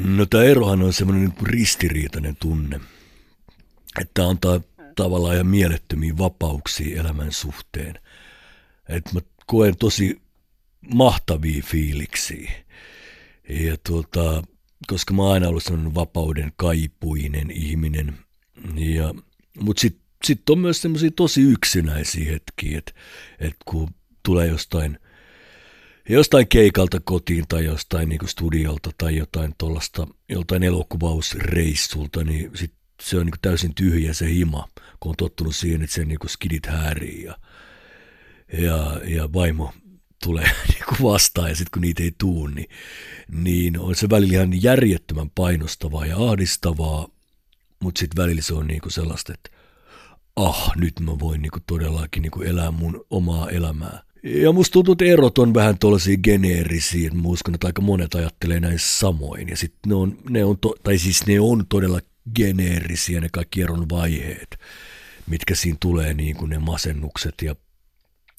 No 0.04 0.26
tämä 0.26 0.44
erohan 0.44 0.82
on 0.82 0.92
semmoinen 0.92 1.24
niin 1.24 1.46
ristiriitainen 1.46 2.36
tunne, 2.36 2.80
että 4.00 4.28
antaa 4.28 4.60
tavallaan 4.96 5.34
ihan 5.34 5.46
mielettömiä 5.46 6.18
vapauksia 6.18 7.00
elämän 7.00 7.32
suhteen. 7.32 7.98
Että 8.88 9.10
mä 9.14 9.20
koen 9.46 9.76
tosi 9.76 10.20
mahtavia 10.94 11.62
fiiliksiä. 11.62 12.52
Ja 13.48 13.76
tuota, 13.86 14.42
koska 14.86 15.14
mä 15.14 15.22
oon 15.22 15.32
aina 15.32 15.48
ollut 15.48 15.62
sellainen 15.62 15.94
vapauden 15.94 16.52
kaipuinen 16.56 17.50
ihminen. 17.50 18.18
Ja, 18.74 19.14
mutta 19.60 19.80
sitten 19.80 20.06
sit 20.24 20.50
on 20.50 20.58
myös 20.58 20.82
semmoisia 20.82 21.10
tosi 21.10 21.42
yksinäisiä 21.42 22.32
hetkiä, 22.32 22.78
että 22.78 22.92
et 23.38 23.56
kun 23.64 23.88
tulee 24.22 24.46
jostain, 24.46 24.98
jostain 26.08 26.48
keikalta 26.48 27.00
kotiin 27.00 27.44
tai 27.48 27.64
jostain 27.64 28.08
niin 28.08 28.28
studiolta 28.28 28.90
tai 28.98 29.16
jotain 29.16 29.54
tuollaista, 29.58 30.06
joltain 30.28 30.62
elokuvausreissulta, 30.62 32.24
niin 32.24 32.50
sit 32.54 32.72
se 33.02 33.16
on 33.18 33.26
niin 33.26 33.34
täysin 33.42 33.74
tyhjä 33.74 34.12
se 34.12 34.28
hima, 34.28 34.68
kun 35.00 35.10
on 35.10 35.16
tottunut 35.16 35.56
siihen, 35.56 35.82
että 35.82 35.94
se 35.94 36.04
niin 36.04 36.18
skidit 36.26 36.66
häärii 36.66 37.24
ja, 37.24 37.38
ja, 38.58 39.00
ja 39.04 39.32
vaimo 39.32 39.72
tulee 40.22 40.50
niin 40.68 41.02
vastaan 41.02 41.48
ja 41.48 41.56
sitten 41.56 41.70
kun 41.72 41.82
niitä 41.82 42.02
ei 42.02 42.12
tuu, 42.18 42.46
niin, 42.46 42.68
niin 43.32 43.78
on 43.78 43.94
se 43.94 44.10
välillä 44.10 44.34
ihan 44.34 44.62
järjettömän 44.62 45.30
painostavaa 45.30 46.06
ja 46.06 46.16
ahdistavaa, 46.16 47.08
mutta 47.82 47.98
sitten 47.98 48.22
välillä 48.22 48.42
se 48.42 48.54
on 48.54 48.66
niin 48.66 48.80
kuin 48.80 48.92
sellaista, 48.92 49.32
että 49.34 49.50
ah, 50.36 50.72
nyt 50.76 51.00
mä 51.00 51.18
voin 51.18 51.42
niin 51.42 51.50
kuin 51.50 51.64
todellakin 51.66 52.22
niin 52.22 52.30
kuin 52.30 52.48
elää 52.48 52.70
mun 52.70 53.04
omaa 53.10 53.50
elämää. 53.50 54.02
Ja 54.22 54.52
musta 54.52 54.72
tuntuu, 54.72 54.92
että 54.92 55.04
erot 55.04 55.38
on 55.38 55.54
vähän 55.54 55.78
tuollaisia 55.78 56.16
geneerisiä, 56.16 57.10
mä 57.10 57.28
uskon, 57.28 57.54
että 57.54 57.66
aika 57.66 57.82
monet 57.82 58.14
ajattelee 58.14 58.60
näin 58.60 58.78
samoin. 58.78 59.48
Ja 59.48 59.56
sitten 59.56 59.88
ne 59.88 59.94
on, 59.94 60.18
ne 60.30 60.44
on 60.44 60.58
to, 60.58 60.74
tai 60.82 60.98
siis 60.98 61.26
ne 61.26 61.40
on 61.40 61.64
todella 61.68 62.00
geneerisiä 62.34 63.20
ne 63.20 63.28
kaikki 63.32 63.62
eron 63.62 63.88
vaiheet, 63.88 64.58
mitkä 65.26 65.54
siinä 65.54 65.76
tulee, 65.80 66.14
niin 66.14 66.36
kuin 66.36 66.50
ne 66.50 66.58
masennukset 66.58 67.34
ja 67.42 67.56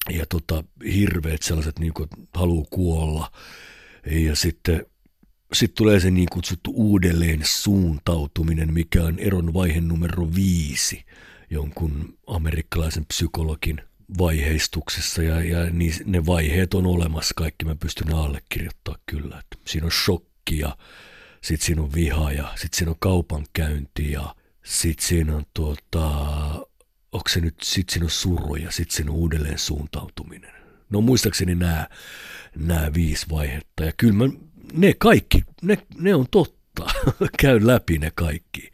ja 0.10 0.26
tota, 0.26 0.64
hirveät 0.94 1.42
sellaiset 1.42 1.80
niin 1.80 1.94
kuin, 1.94 2.10
haluaa 2.34 2.66
kuolla. 2.70 3.32
Ja 4.06 4.36
sitten 4.36 4.86
sitten 5.54 5.78
tulee 5.78 6.00
se 6.00 6.12
niin 6.12 6.28
kutsuttu 6.32 6.72
uudelleen 6.76 7.42
suuntautuminen, 7.44 8.74
mikä 8.74 9.04
on 9.04 9.20
eron 9.20 9.54
vaihe 9.54 9.82
numero 9.82 10.28
viisi 10.36 11.06
jonkun 11.50 12.18
amerikkalaisen 12.28 13.06
psykologin 13.06 13.82
vaiheistuksessa. 14.18 15.24
Ja, 15.24 15.42
ja 15.42 15.70
niin, 15.70 15.94
ne 16.06 16.26
vaiheet 16.26 16.74
on 16.74 16.86
olemassa, 16.86 17.34
kaikki 17.36 17.66
mä 17.66 17.76
pystyn 17.76 18.14
allekirjoittamaan 18.14 19.02
kyllä. 19.06 19.40
Et 19.40 19.60
siinä 19.68 19.86
on 19.86 19.92
shokki 19.92 20.60
ja 20.60 20.78
sitten 21.42 21.66
siinä 21.66 21.82
on 21.82 21.94
viha 21.94 22.32
ja 22.32 22.52
sitten 22.56 22.78
siinä 22.78 22.92
on 22.92 22.98
kaupankäynti 23.00 24.12
ja 24.12 24.36
sitten 24.64 25.08
siinä 25.08 25.36
on 25.36 25.44
tuota, 25.54 26.10
onko 27.18 27.30
se 27.30 27.40
nyt, 27.42 27.56
sit 27.64 27.90
siinä 27.90 28.06
on 28.06 28.10
suru 28.10 28.56
ja 28.56 28.72
sitten 28.72 28.96
siinä 28.96 29.12
on 29.12 29.18
uudelleen 29.18 29.60
suuntautuminen. 29.60 30.52
No 30.90 31.02
muistaakseni 31.02 31.56
nämä, 31.56 31.88
nämä 32.56 32.94
viisi 32.94 33.26
vaihetta. 33.30 33.84
Ja 33.84 33.92
kyllä 33.98 34.14
mä, 34.14 34.26
ne 34.74 34.94
kaikki, 34.98 35.44
ne, 35.62 35.78
ne 35.98 36.16
on 36.16 36.26
totta. 36.32 36.86
Käyn 37.42 37.68
läpi 37.68 37.98
ne 37.98 38.12
kaikki. 38.16 38.72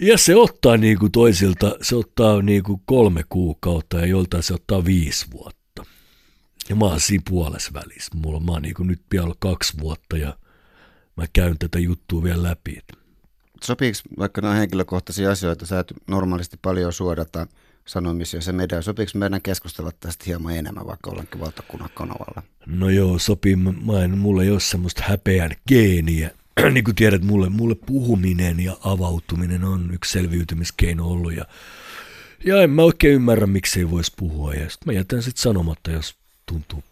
Ja 0.00 0.18
se 0.18 0.36
ottaa 0.36 0.76
niin 0.76 0.98
kuin 0.98 1.12
toisilta, 1.12 1.76
se 1.82 1.96
ottaa 1.96 2.42
niin 2.42 2.62
kuin 2.62 2.82
kolme 2.84 3.22
kuukautta 3.28 3.98
ja 3.98 4.06
joltain 4.06 4.42
se 4.42 4.54
ottaa 4.54 4.84
viisi 4.84 5.26
vuotta. 5.30 5.84
Ja 6.68 6.76
mä 6.76 6.84
oon 6.84 7.00
siinä 7.00 7.22
puolessa 7.28 7.72
välissä. 7.72 8.10
Mulla, 8.14 8.40
mä 8.40 8.52
oon 8.52 8.62
niin 8.62 8.74
kuin 8.74 8.86
nyt 8.86 9.02
vielä 9.12 9.34
kaksi 9.38 9.78
vuotta 9.80 10.16
ja 10.16 10.38
mä 11.16 11.24
käyn 11.32 11.58
tätä 11.58 11.78
juttua 11.78 12.22
vielä 12.22 12.42
läpi. 12.42 12.78
Sopiiko 13.64 13.98
vaikka 14.18 14.40
nämä 14.40 14.54
henkilökohtaisia 14.54 15.30
asioita, 15.30 15.66
sä 15.66 15.78
et 15.78 15.92
normaalisti 16.06 16.56
paljon 16.62 16.92
suodata 16.92 17.46
sanomisia 17.86 18.40
se 18.40 18.52
media. 18.52 18.82
Sopiiko 18.82 19.12
meidän 19.14 19.42
keskustella 19.42 19.90
tästä 20.00 20.24
hieman 20.26 20.56
enemmän, 20.56 20.86
vaikka 20.86 21.10
olenkin 21.10 21.40
valtakunnan 21.40 21.90
kanavalla? 21.94 22.42
No 22.66 22.90
joo, 22.90 23.18
sopii. 23.18 23.56
Mä 23.56 24.04
en, 24.04 24.18
mulla 24.18 24.42
ei 24.42 24.50
ole 24.50 24.60
semmoista 24.60 25.02
häpeän 25.06 25.50
geeniä. 25.68 26.30
niin 26.72 26.84
kuin 26.84 26.94
tiedät, 26.94 27.22
mulle, 27.22 27.48
mulle 27.48 27.74
puhuminen 27.74 28.60
ja 28.60 28.76
avautuminen 28.84 29.64
on 29.64 29.90
yksi 29.94 30.12
selviytymiskeino 30.12 31.08
ollut. 31.08 31.36
Ja, 31.36 31.44
ja 32.44 32.62
en 32.62 32.70
mä 32.70 32.82
oikein 32.82 33.14
ymmärrä, 33.14 33.46
miksi 33.46 33.78
ei 33.80 33.90
voisi 33.90 34.12
puhua. 34.16 34.54
Ja 34.54 34.70
sit 34.70 34.86
mä 34.86 34.92
jätän 34.92 35.22
sitten 35.22 35.42
sanomatta, 35.42 35.90
jos 35.90 36.14
tuntuu 36.46 36.82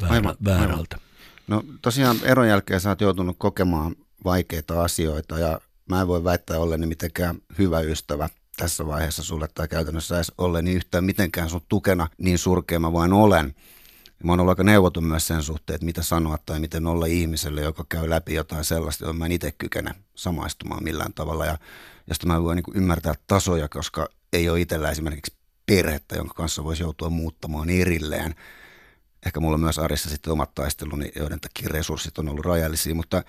väärä, 0.00 0.14
aivan, 0.14 0.36
väärältä. 0.44 0.96
Aivan. 0.96 1.08
No 1.46 1.64
tosiaan 1.82 2.16
eron 2.22 2.48
jälkeen 2.48 2.80
sä 2.80 2.88
oot 2.88 3.00
joutunut 3.00 3.36
kokemaan 3.38 3.96
vaikeita 4.24 4.82
asioita 4.84 5.38
ja 5.38 5.60
mä 5.88 6.00
en 6.00 6.08
voi 6.08 6.24
väittää 6.24 6.58
olleni 6.58 6.86
mitenkään 6.86 7.38
hyvä 7.58 7.80
ystävä 7.80 8.28
tässä 8.56 8.86
vaiheessa 8.86 9.22
sulle 9.22 9.48
tai 9.54 9.68
käytännössä 9.68 10.16
edes 10.16 10.32
olleni 10.38 10.72
yhtään 10.72 11.04
mitenkään 11.04 11.50
sun 11.50 11.60
tukena 11.68 12.08
niin 12.18 12.38
surkea 12.38 12.78
mä 12.78 12.92
vain 12.92 13.12
olen. 13.12 13.54
Mä 14.24 14.32
oon 14.32 14.40
ollut 14.40 14.52
aika 14.52 14.64
neuvoton 14.64 15.04
myös 15.04 15.26
sen 15.26 15.42
suhteen, 15.42 15.74
että 15.74 15.84
mitä 15.84 16.02
sanoa 16.02 16.38
tai 16.46 16.60
miten 16.60 16.86
olla 16.86 17.06
ihmiselle, 17.06 17.60
joka 17.60 17.84
käy 17.88 18.10
läpi 18.10 18.34
jotain 18.34 18.64
sellaista, 18.64 19.04
johon 19.04 19.16
mä 19.16 19.26
en 19.26 19.32
itse 19.32 19.52
kykene 19.52 19.94
samaistumaan 20.14 20.84
millään 20.84 21.14
tavalla. 21.14 21.46
Ja 21.46 21.58
josta 22.06 22.26
mä 22.26 22.42
voin 22.42 22.56
niin 22.56 22.76
ymmärtää 22.76 23.14
tasoja, 23.26 23.68
koska 23.68 24.08
ei 24.32 24.48
ole 24.48 24.60
itsellä 24.60 24.90
esimerkiksi 24.90 25.36
perhettä, 25.66 26.16
jonka 26.16 26.34
kanssa 26.34 26.64
voisi 26.64 26.82
joutua 26.82 27.10
muuttamaan 27.10 27.70
erilleen. 27.70 28.34
Ehkä 29.26 29.40
mulla 29.40 29.54
on 29.54 29.60
myös 29.60 29.78
arissa 29.78 30.10
sitten 30.10 30.32
omat 30.32 30.54
taisteluni, 30.54 31.12
joiden 31.16 31.40
takia 31.40 31.68
resurssit 31.68 32.18
on 32.18 32.28
ollut 32.28 32.44
rajallisia, 32.44 32.94
mutta 32.94 33.22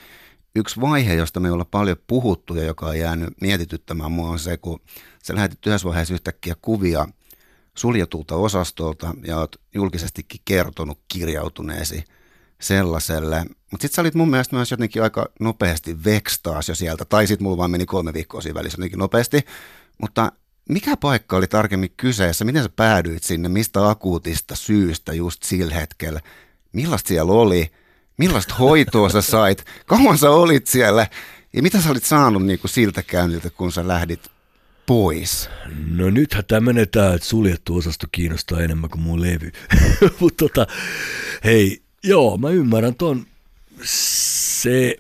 yksi 0.56 0.82
vaihe, 0.82 1.14
josta 1.14 1.40
me 1.40 1.52
ollaan 1.52 1.68
paljon 1.72 1.98
puhuttu 2.08 2.56
ja 2.56 2.64
joka 2.64 2.86
on 2.86 3.00
jäänyt 3.00 3.30
mietityttämään 3.42 4.12
mua 4.12 4.30
on 4.30 4.40
se, 4.40 4.58
kun 4.58 4.80
sä 5.24 5.36
lähetit 5.36 5.68
yhdessä 5.68 5.88
vaiheessa 5.88 6.14
yhtäkkiä 6.14 6.56
kuvia 6.62 7.08
suljetulta 7.78 8.36
osastolta 8.36 9.14
ja 9.28 9.38
oot 9.38 9.56
julkisestikin 9.74 10.42
kertonut 10.46 11.00
kirjautuneesi 11.08 12.04
sellaiselle. 12.62 13.46
Mutta 13.72 13.82
sitten 13.82 13.96
sä 13.96 14.02
olit 14.02 14.16
mun 14.16 14.30
mielestä 14.30 14.56
myös 14.56 14.72
jotenkin 14.72 15.04
aika 15.04 15.26
nopeasti 15.40 16.04
vekstaas 16.04 16.70
jo 16.70 16.76
sieltä, 16.76 17.06
tai 17.06 17.28
sitten 17.28 17.44
mulla 17.44 17.58
vaan 17.58 17.72
meni 17.72 17.86
kolme 17.86 18.14
viikkoa 18.14 18.42
siinä 18.42 18.60
välissä 18.60 18.78
jotenkin 18.78 19.00
nopeasti. 19.00 19.42
Mutta 20.02 20.32
mikä 20.70 20.98
paikka 20.98 21.38
oli 21.38 21.48
tarkemmin 21.48 21.94
kyseessä? 21.98 22.46
Miten 22.46 22.64
sä 22.64 22.70
päädyit 22.76 23.24
sinne? 23.24 23.50
Mistä 23.50 23.90
akuutista 23.90 24.56
syystä 24.56 25.14
just 25.14 25.44
sillä 25.44 25.74
hetkellä? 25.74 26.20
Millaista 26.74 27.08
siellä 27.08 27.34
oli? 27.34 27.72
Millaista 28.18 28.56
hoitoa 28.56 29.10
sä 29.10 29.22
sait? 29.22 29.66
Kauan 29.86 30.18
sä 30.18 30.30
olit 30.30 30.68
siellä? 30.68 31.08
Ja 31.54 31.62
mitä 31.62 31.82
sä 31.82 31.90
olit 31.90 32.04
saanut 32.04 32.46
niin 32.46 32.60
kuin 32.60 32.72
siltä 32.72 33.04
käynniltä, 33.04 33.50
kun 33.50 33.72
sä 33.72 33.88
lähdit 33.88 34.32
pois? 34.86 35.50
No 35.88 36.10
nythän 36.10 36.46
tämä 36.46 36.62
menee 36.62 36.86
tämä, 36.86 37.14
että 37.14 37.28
suljettu 37.28 37.78
osasto 37.78 38.08
kiinnostaa 38.12 38.62
enemmän 38.62 38.90
kuin 38.90 39.02
mun 39.02 39.22
levy. 39.22 39.52
Mutta 40.20 40.46
tota, 40.48 40.68
hei, 41.44 41.82
joo, 42.04 42.38
mä 42.38 42.50
ymmärrän 42.50 42.96
ton. 42.96 43.26
Se 43.84 44.98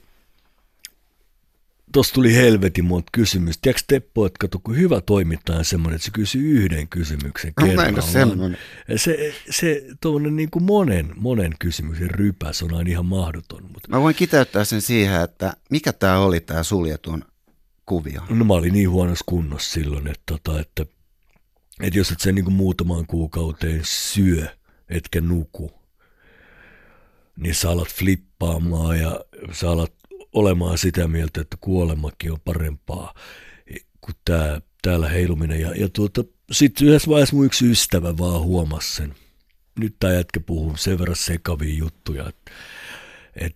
Tuossa 1.93 2.13
tuli 2.13 2.35
helvetin 2.35 2.85
monta 2.85 3.09
kysymystä. 3.11 3.61
Tiedätkö 3.61 3.83
Teppo, 3.87 4.25
että 4.25 4.37
kato, 4.39 4.59
kun 4.59 4.77
hyvä 4.77 5.01
toimittaja 5.01 5.59
on 5.59 5.65
semmoinen, 5.65 5.95
että 5.95 6.05
se 6.05 6.11
kysyy 6.11 6.57
yhden 6.57 6.87
kysymyksen 6.87 7.53
no, 7.59 7.67
kerrallaan. 7.67 8.57
Se, 8.95 9.33
se 9.49 9.85
tuommoinen 10.01 10.35
niin 10.35 10.49
kuin 10.51 10.63
monen, 10.63 11.13
monen 11.15 11.53
kysymyksen 11.59 12.09
rypäs 12.09 12.63
on 12.63 12.73
aina 12.73 12.89
ihan 12.89 13.05
mahdoton. 13.05 13.63
Mutta... 13.63 13.87
Mä 13.89 14.01
voin 14.01 14.15
kiteyttää 14.15 14.63
sen 14.63 14.81
siihen, 14.81 15.21
että 15.21 15.53
mikä 15.69 15.93
tämä 15.93 16.19
oli 16.19 16.39
tämä 16.39 16.63
suljetun 16.63 17.25
kuvio? 17.85 18.21
No 18.29 18.45
mä 18.45 18.53
olin 18.53 18.73
niin 18.73 18.89
huonossa 18.89 19.25
kunnossa 19.27 19.71
silloin, 19.71 20.07
että, 20.07 20.23
tota, 20.25 20.59
että, 20.59 20.85
että 21.81 21.99
jos 21.99 22.11
et 22.11 22.19
sen 22.19 22.35
niin 22.35 22.45
kuin 22.45 22.55
muutamaan 22.55 23.05
kuukauteen 23.05 23.81
syö, 23.83 24.47
etkä 24.89 25.21
nuku, 25.21 25.71
niin 27.37 27.55
sä 27.55 27.69
alat 27.69 27.87
flippaamaan 27.87 28.99
ja 28.99 29.19
sä 29.51 29.69
alat 29.71 29.93
olemaan 30.33 30.77
sitä 30.77 31.07
mieltä, 31.07 31.41
että 31.41 31.57
kuolemakin 31.61 32.31
on 32.31 32.39
parempaa 32.45 33.13
kuin 34.01 34.15
tää, 34.25 34.61
täällä 34.81 35.09
heiluminen. 35.09 35.61
Ja, 35.61 35.71
ja 35.75 35.89
tuota, 35.89 36.23
sitten 36.51 36.87
yhdessä 36.87 37.09
vaiheessa 37.09 37.35
mun 37.35 37.45
yksi 37.45 37.71
ystävä 37.71 38.17
vaan 38.17 38.41
huomasi 38.41 38.95
sen. 38.95 39.15
Nyt 39.79 39.95
tämä 39.99 40.13
jätkä 40.13 40.39
puhuu 40.39 40.77
sen 40.77 40.99
verran 40.99 41.15
sekavia 41.15 41.75
juttuja, 41.75 42.29
että, 42.29 42.51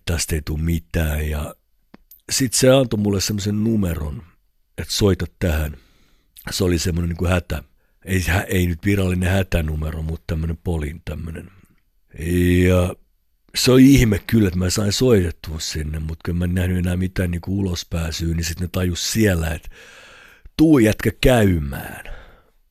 tästä 0.06 0.34
ei 0.34 0.42
tule 0.44 0.62
mitään. 0.62 1.28
Ja 1.28 1.54
sitten 2.30 2.58
se 2.60 2.70
antoi 2.70 3.00
mulle 3.00 3.20
semmoisen 3.20 3.64
numeron, 3.64 4.22
että 4.78 4.94
soita 4.94 5.26
tähän. 5.38 5.76
Se 6.50 6.64
oli 6.64 6.78
semmoinen 6.78 7.16
niin 7.20 7.30
hätä. 7.30 7.62
Ei, 8.04 8.24
ei 8.48 8.66
nyt 8.66 8.84
virallinen 8.84 9.30
hätänumero, 9.30 10.02
mutta 10.02 10.24
tämmöinen 10.26 10.58
polin 10.64 11.02
tämmöinen. 11.04 11.50
Ja 12.68 12.94
se 13.54 13.72
oli 13.72 13.94
ihme 13.94 14.18
kyllä, 14.18 14.48
että 14.48 14.58
mä 14.58 14.70
sain 14.70 14.92
soitettua 14.92 15.60
sinne, 15.60 15.98
mutta 15.98 16.22
kun 16.24 16.36
mä 16.36 16.44
en 16.44 16.54
nähnyt 16.54 16.78
enää 16.78 16.96
mitään 16.96 17.30
niin 17.30 17.40
ulospääsyä, 17.46 18.34
niin 18.34 18.44
sitten 18.44 18.64
ne 18.64 18.68
tajus 18.72 19.12
siellä, 19.12 19.50
että 19.50 19.68
tuu 20.56 20.78
jätkä 20.78 21.10
käymään. 21.20 22.04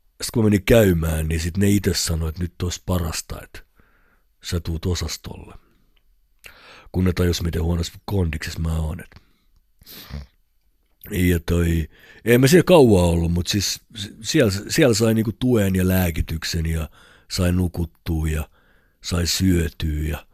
Sitten 0.07 0.29
kun 0.33 0.43
mä 0.43 0.49
menin 0.49 0.63
käymään, 0.63 1.27
niin 1.27 1.39
sitten 1.39 1.61
ne 1.61 1.69
itse 1.69 1.93
sanoi, 1.93 2.29
että 2.29 2.41
nyt 2.41 2.61
olisi 2.63 2.83
parasta, 2.85 3.41
että 3.43 3.59
sä 4.43 4.59
tuut 4.59 4.85
osastolle. 4.85 5.55
Kun 6.91 7.03
ne 7.03 7.13
tajus, 7.13 7.43
miten 7.43 7.63
huonossa 7.63 7.93
kondiksessa 8.05 8.59
mä 8.59 8.75
oon. 8.75 9.03
Ja 11.11 11.39
toi, 11.39 11.89
ei 12.25 12.37
mä 12.37 12.47
siellä 12.47 12.63
kauan 12.63 13.03
ollut, 13.03 13.31
mutta 13.31 13.51
siis 13.51 13.81
siellä, 14.21 14.51
siellä 14.69 14.93
sai 14.93 15.13
niinku 15.13 15.31
tuen 15.31 15.75
ja 15.75 15.87
lääkityksen 15.87 16.65
ja 16.65 16.89
sai 17.31 17.51
nukuttua 17.51 18.27
ja 18.27 18.49
sai 19.03 19.27
syötyä 19.27 20.09
ja 20.09 20.26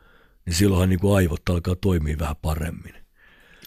niin 0.45 0.53
silloinhan 0.53 0.89
niin 0.89 0.99
kuin 0.99 1.15
aivot 1.15 1.49
alkaa 1.49 1.75
toimia 1.75 2.19
vähän 2.19 2.35
paremmin. 2.41 2.93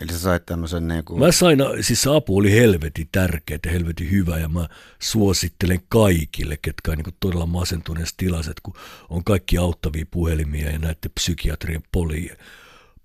Eli 0.01 0.13
sä 0.13 0.19
sait 0.19 0.47
tämmöisen 0.47 0.89
niin 0.89 1.05
kuin... 1.05 1.21
Mä 1.21 1.33
sain, 1.33 1.59
siis 1.81 2.03
se 2.03 2.11
apu 2.17 2.37
oli 2.37 2.53
helvetin 2.53 3.09
tärkeä 3.13 3.59
ja 3.65 3.71
helvetin 3.71 4.11
hyvä 4.11 4.39
ja 4.39 4.49
mä 4.49 4.69
suosittelen 4.99 5.81
kaikille, 5.89 6.57
ketkä 6.63 6.91
on 6.91 6.97
niin 6.97 7.05
kuin 7.05 7.17
todella 7.21 7.47
masentuneessa 7.47 8.15
tilassa, 8.17 8.51
että 8.51 8.61
kun 8.63 8.75
on 9.09 9.25
kaikki 9.25 9.59
auttavia 9.59 10.07
puhelimia 10.11 10.71
ja 10.71 10.79
näiden 10.79 11.11
psykiatrien 11.15 11.83
poli, 11.93 12.31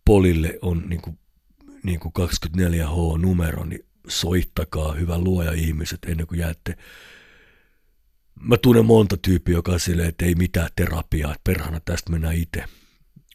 polille 0.06 0.60
on 0.62 0.84
niin 0.90 1.02
kuin, 1.02 1.20
niin 1.84 2.00
kuin 2.00 2.14
24H-numero, 2.20 3.66
niin 3.66 3.86
soittakaa 4.08 4.94
hyvä 4.94 5.18
luoja 5.18 5.52
ihmiset 5.52 6.00
ennen 6.06 6.28
kuin 6.28 6.40
jäätte 6.40 6.78
Mä 8.42 8.58
tunnen 8.58 8.86
monta 8.86 9.18
tyyppiä, 9.18 9.56
joka 9.56 9.72
on 9.72 9.80
silleen, 9.80 10.10
että 10.10 10.26
ei 10.26 10.36
mitään 10.36 10.70
terapiaa, 10.76 11.32
että 11.32 11.42
perhana 11.44 11.80
tästä 11.80 12.12
mennään 12.12 12.36
itse. 12.36 12.64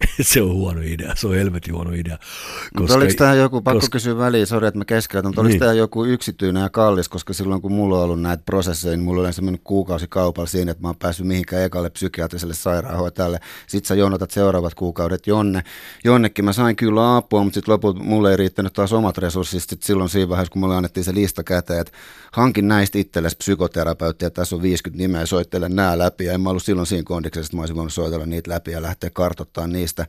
se 0.23 0.43
on 0.43 0.55
huono 0.55 0.81
idea, 0.81 1.15
se 1.17 1.27
on 1.27 1.35
helvetin 1.35 1.75
huono 1.75 1.93
idea. 1.93 2.19
Koska, 2.19 2.81
mutta 2.81 2.95
oliko 2.95 3.13
tämä 3.19 3.35
joku, 3.35 3.63
pakko 3.63 3.81
koska, 3.81 3.93
kysyä 3.93 4.19
väliin, 4.19 4.47
sori 4.47 4.67
että 4.67 4.79
mä 4.79 4.85
keskeytän, 4.85 5.29
mutta 5.29 5.41
oliko 5.41 5.51
niin. 5.51 5.61
tämä 5.61 5.73
joku 5.73 6.05
yksityinen 6.05 6.63
ja 6.63 6.71
kallis, 6.71 7.09
koska 7.09 7.33
silloin 7.33 7.63
kun 7.63 7.73
mulla 7.73 7.99
on 7.99 8.05
ollut 8.05 8.21
näitä 8.21 8.43
prosesseja, 8.47 8.97
niin 8.97 9.05
mulla 9.05 9.19
on 9.19 9.23
yleensä 9.23 9.43
mennyt 9.43 9.61
kuukausi 9.65 10.07
kaupalla 10.09 10.47
siinä, 10.47 10.71
että 10.71 10.83
mä 10.83 10.89
oon 10.89 10.97
päässyt 10.97 11.27
mihinkään 11.27 11.63
ekalle 11.63 11.91
psykiatriselle 11.91 12.55
sairaanhoitajalle. 12.55 13.41
Sitten 13.67 13.89
sä 13.89 13.95
jonotat 13.95 14.31
seuraavat 14.31 14.75
kuukaudet 14.75 15.27
jonne. 15.27 15.63
Jonnekin 16.05 16.45
mä 16.45 16.53
sain 16.53 16.77
kyllä 16.77 17.17
apua, 17.17 17.45
mutta 17.45 17.55
sitten 17.55 17.73
lopulta 17.73 18.03
mulle 18.03 18.31
ei 18.31 18.37
riittänyt 18.37 18.73
taas 18.73 18.93
omat 18.93 19.19
resurssit. 19.19 19.61
Sitten 19.63 19.87
silloin 19.87 20.11
siinä 20.11 20.29
vaiheessa, 20.29 20.53
kun 20.53 20.61
mulle 20.61 20.77
annettiin 20.77 21.05
se 21.05 21.15
lista 21.15 21.45
käteen, 21.45 21.81
että 21.81 21.93
hankin 22.33 22.69
näistä 22.69 22.99
itsellesi 22.99 23.37
psykoterapeuttia, 23.37 24.31
tässä 24.31 24.57
on 24.57 24.63
50 24.63 25.03
nimeä, 25.03 25.27
soittelen 25.27 25.77
nämä 25.77 25.99
läpi. 25.99 26.25
Ja 26.25 26.33
en 26.33 26.41
mä 26.41 26.51
ollut 26.51 26.63
silloin 26.63 26.87
siinä 26.87 27.05
kondiksessa, 27.05 27.49
että 27.49 27.57
mä 27.57 27.63
olisin 27.63 27.77
voinut 27.77 27.93
soitella 27.93 28.27
niitä 28.27 28.51
läpi 28.51 28.71
ja 28.71 28.83
lähteä 28.83 29.11
kartoittamaan 29.11 29.73
niistä. 29.87 30.07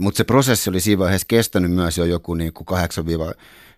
Mutta 0.00 0.18
se 0.18 0.24
prosessi 0.24 0.70
oli 0.70 0.80
siinä 0.80 0.98
vaiheessa 0.98 1.26
kestänyt 1.28 1.72
myös 1.72 1.98
jo 1.98 2.04
joku 2.04 2.34
niin 2.34 2.52
kuin 2.52 2.66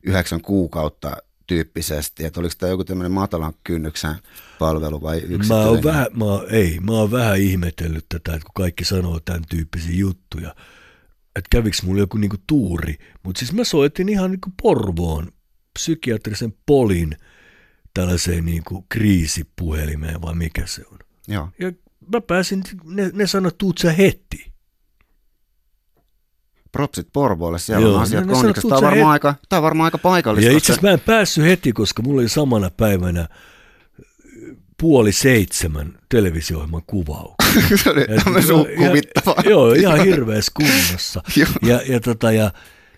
8-9 0.09 0.41
kuukautta 0.43 1.17
tyyppisesti, 1.47 2.25
että 2.25 2.41
oliko 2.41 2.55
tämä 2.59 2.71
joku 2.71 2.85
tämmöinen 2.85 3.13
matalan 3.13 3.53
kynnyksen 3.65 4.15
palvelu 4.59 5.03
vai 5.03 5.17
yksityinen? 5.17 5.49
Mä 5.49 5.57
oon 5.57 5.83
vähän, 5.83 6.07
mä 6.15 6.25
oon, 6.25 6.51
ei, 6.51 6.79
mä 6.81 6.93
oon 6.93 7.11
vähän 7.11 7.39
ihmetellyt 7.39 8.07
tätä, 8.09 8.35
että 8.35 8.47
kun 8.47 8.55
kaikki 8.55 8.85
sanoo 8.85 9.21
tämän 9.21 9.43
tyyppisiä 9.49 9.97
juttuja, 9.97 10.55
että 11.37 11.49
käviks 11.51 11.83
mulla 11.83 12.01
joku 12.01 12.19
niinku 12.19 12.37
tuuri, 12.47 12.95
mutta 13.23 13.39
siis 13.39 13.53
mä 13.53 13.65
soitin 13.65 14.09
ihan 14.09 14.31
niinku 14.31 14.53
Porvoon 14.63 15.33
psykiatrisen 15.79 16.55
polin 16.67 17.17
tällaiseen 17.95 18.45
niinku 18.45 18.87
kriisipuhelimeen 18.89 20.23
vai 20.23 20.35
mikä 20.35 20.67
se 20.67 20.83
on. 20.93 20.99
Joo. 21.29 21.49
Ja 21.59 21.73
mä 22.13 22.21
pääsin, 22.21 22.63
ne, 22.85 23.11
ne 23.15 23.25
että 23.25 23.51
tuut 23.59 23.79
sä 23.79 23.93
heti 23.93 24.56
propsit 26.77 27.09
Porvoolle, 27.13 27.59
siellä 27.59 27.87
Joo, 27.87 27.95
on 27.95 28.03
asiat 28.03 28.27
no, 28.27 28.33
kondiksessa. 28.33 28.69
Tämä, 28.69 28.79
on 28.79 28.85
varmaan 28.85 29.13
aika, 29.13 29.35
tämä 29.49 29.59
on 29.59 29.63
varmaan 29.63 29.85
aika 29.85 29.99
paikallista. 29.99 30.51
Ja 30.51 30.57
itse 30.57 30.73
asiassa 30.73 30.89
mä 30.89 30.93
en 30.93 31.01
päässyt 31.01 31.45
heti, 31.45 31.73
koska 31.73 32.03
mulla 32.03 32.21
oli 32.21 32.29
samana 32.29 32.71
päivänä 32.71 33.29
puoli 34.81 35.13
seitsemän 35.13 35.99
televisio-ohjelman 36.09 36.83
kuvauksia. 36.87 37.77
se 38.47 38.53
oli 38.53 38.77
kuvittavaa. 38.77 39.43
Joo, 39.45 39.73
ihan 39.73 40.05
hirveässä 40.07 40.53
kunnossa. 40.55 41.23
ja, 41.63 41.81
ja, 41.89 42.01
tota, 42.01 42.33
ja, 42.33 42.53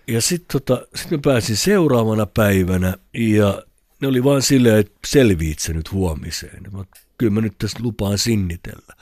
ja 0.08 0.22
sitten 0.22 0.60
tota, 0.60 0.86
sit 0.94 1.10
mä 1.10 1.18
pääsin 1.24 1.56
seuraavana 1.56 2.26
päivänä 2.26 2.96
ja 3.14 3.62
ne 4.00 4.08
oli 4.08 4.24
vaan 4.24 4.42
silleen, 4.42 4.78
että 4.78 4.98
selviit 5.06 5.58
se 5.58 5.72
nyt 5.72 5.92
huomiseen. 5.92 6.62
Mä, 6.72 6.84
kyllä 7.18 7.32
mä 7.32 7.40
nyt 7.40 7.58
tästä 7.58 7.82
lupaan 7.82 8.18
sinnitellä. 8.18 8.94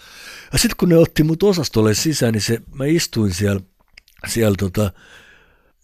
Ja 0.53 0.59
sitten 0.59 0.77
kun 0.77 0.89
ne 0.89 0.97
otti 0.97 1.23
mut 1.23 1.43
osastolle 1.43 1.95
sisään, 1.95 2.33
niin 2.33 2.43
se, 2.43 2.61
mä 2.75 2.85
istuin 2.87 3.35
siellä, 3.35 3.61
siellä 4.27 4.55
tota, 4.59 4.93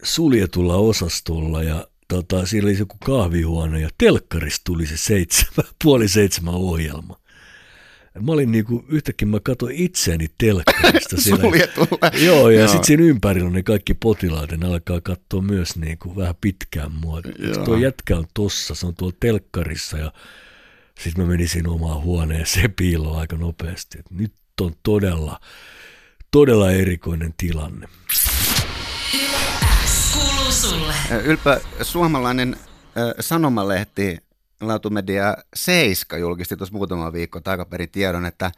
suljetulla 0.02 0.76
osastolla 0.76 1.62
ja 1.62 1.86
tota, 2.08 2.46
siellä 2.46 2.66
oli 2.68 2.78
joku 2.78 2.96
kahvihuone 3.04 3.80
ja 3.80 3.88
telkkarista 3.98 4.64
tuli 4.64 4.86
se 4.86 4.96
seitsemän, 4.96 5.72
puoli 5.84 6.08
seitsemän 6.08 6.54
ohjelma. 6.54 7.22
Mä 8.20 8.32
olin 8.32 8.52
niinku, 8.52 8.84
yhtäkkiä 8.88 9.28
mä 9.28 9.40
katsoin 9.40 9.76
itseäni 9.76 10.26
telkkarista 10.38 11.20
siellä. 11.20 11.44
Joo, 12.24 12.50
ja 12.50 12.68
sitten 12.68 12.84
siinä 12.84 13.02
ympärillä 13.02 13.50
ne 13.50 13.62
kaikki 13.62 13.94
potilaat, 13.94 14.50
ne 14.50 14.66
alkaa 14.66 15.00
katsoa 15.00 15.42
myös 15.42 15.76
niinku 15.76 16.16
vähän 16.16 16.34
pitkään 16.40 16.92
mua. 16.92 17.22
Tuo 17.64 17.76
jätkä 17.76 18.16
on 18.16 18.26
tossa, 18.34 18.74
se 18.74 18.86
on 18.86 18.94
tuolla 18.94 19.16
telkkarissa 19.20 19.98
ja 19.98 20.12
sitten 21.00 21.24
mä 21.24 21.30
menisin 21.30 21.68
omaan 21.68 22.02
huoneeseen 22.02 22.72
piiloon 22.78 23.20
aika 23.20 23.36
nopeasti. 23.36 23.98
Et 23.98 24.10
nyt 24.10 24.34
on 24.60 24.72
todella, 24.82 25.40
todella 26.30 26.72
erikoinen 26.72 27.34
tilanne. 27.36 27.88
Ylpä, 31.24 31.60
suomalainen 31.82 32.56
äh, 32.56 33.14
sanomalehti 33.20 34.18
Laatumedia 34.60 35.36
Seiska 35.54 36.18
julkisti 36.18 36.56
tuossa 36.56 36.74
muutama 36.74 37.12
viikko 37.12 37.40
takaperin 37.40 37.90
tiedon, 37.90 38.26
että 38.26 38.46
äh, 38.46 38.52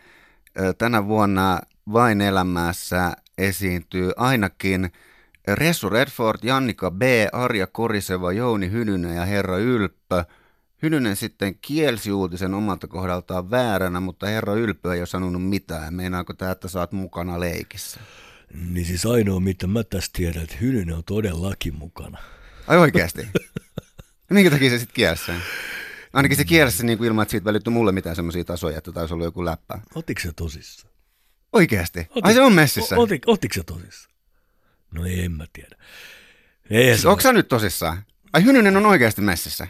tänä 0.78 1.06
vuonna 1.06 1.60
vain 1.92 2.20
elämässä 2.20 3.12
esiintyy 3.38 4.12
ainakin 4.16 4.92
Ressu 5.48 5.88
Redford, 5.88 6.38
Jannika 6.42 6.90
B, 6.90 7.02
Arja 7.32 7.66
Koriseva, 7.66 8.32
Jouni 8.32 8.70
Hynynen 8.70 9.16
ja 9.16 9.24
Herra 9.24 9.58
Ylppö– 9.58 10.24
Hynynen 10.84 11.16
sitten 11.16 11.58
kielsi 11.60 12.12
uutisen 12.12 12.54
omalta 12.54 12.86
kohdaltaan 12.86 13.50
vääränä, 13.50 14.00
mutta 14.00 14.26
herra 14.26 14.54
Ylpö 14.54 14.94
ei 14.94 15.00
ole 15.00 15.06
sanonut 15.06 15.48
mitään. 15.48 15.94
Meinaako 15.94 16.34
tämä, 16.34 16.50
että 16.50 16.68
saat 16.68 16.92
mukana 16.92 17.40
leikissä? 17.40 18.00
Niin 18.54 18.86
siis 18.86 19.06
ainoa, 19.06 19.40
mitä 19.40 19.66
mä 19.66 19.84
tästä 19.84 20.10
tiedän, 20.16 20.42
että 20.42 20.56
Hynynen 20.60 20.94
on 20.94 21.04
todellakin 21.04 21.74
mukana. 21.74 22.18
Ai 22.66 22.76
oikeasti? 22.78 23.28
Minkä 24.30 24.50
takia 24.50 24.70
se 24.70 24.78
sitten 24.78 24.94
kielsi 24.94 25.24
sen? 25.24 25.42
Ainakin 26.12 26.36
se 26.36 26.44
kielsi 26.44 26.86
niin 26.86 26.98
kuin 26.98 27.08
ilman, 27.08 27.22
että 27.22 27.30
siitä 27.30 27.44
välitty 27.44 27.70
mulle 27.70 27.92
mitään 27.92 28.16
semmoisia 28.16 28.44
tasoja, 28.44 28.78
että 28.78 28.92
taisi 28.92 29.14
olla 29.14 29.24
joku 29.24 29.44
läppä. 29.44 29.78
Otiko 29.94 30.20
se 30.20 30.32
tosissa? 30.32 30.88
Oikeasti? 31.52 32.00
Otik, 32.10 32.26
Ai 32.26 32.34
se 32.34 32.40
on 32.42 32.52
messissä? 32.52 32.96
Otik, 32.96 33.22
otiko 33.26 33.54
se 33.54 33.62
tosissa? 33.62 34.08
No 34.94 35.06
ei, 35.06 35.24
en 35.24 35.32
mä 35.32 35.46
tiedä. 35.52 35.76
Ei 36.70 36.94
siis 36.94 37.06
onko 37.06 37.20
sä 37.20 37.32
nyt 37.32 37.48
tosissaan? 37.48 38.02
Ai 38.32 38.44
Hynynen 38.44 38.76
on 38.76 38.86
oikeasti 38.86 39.22
messissä? 39.22 39.68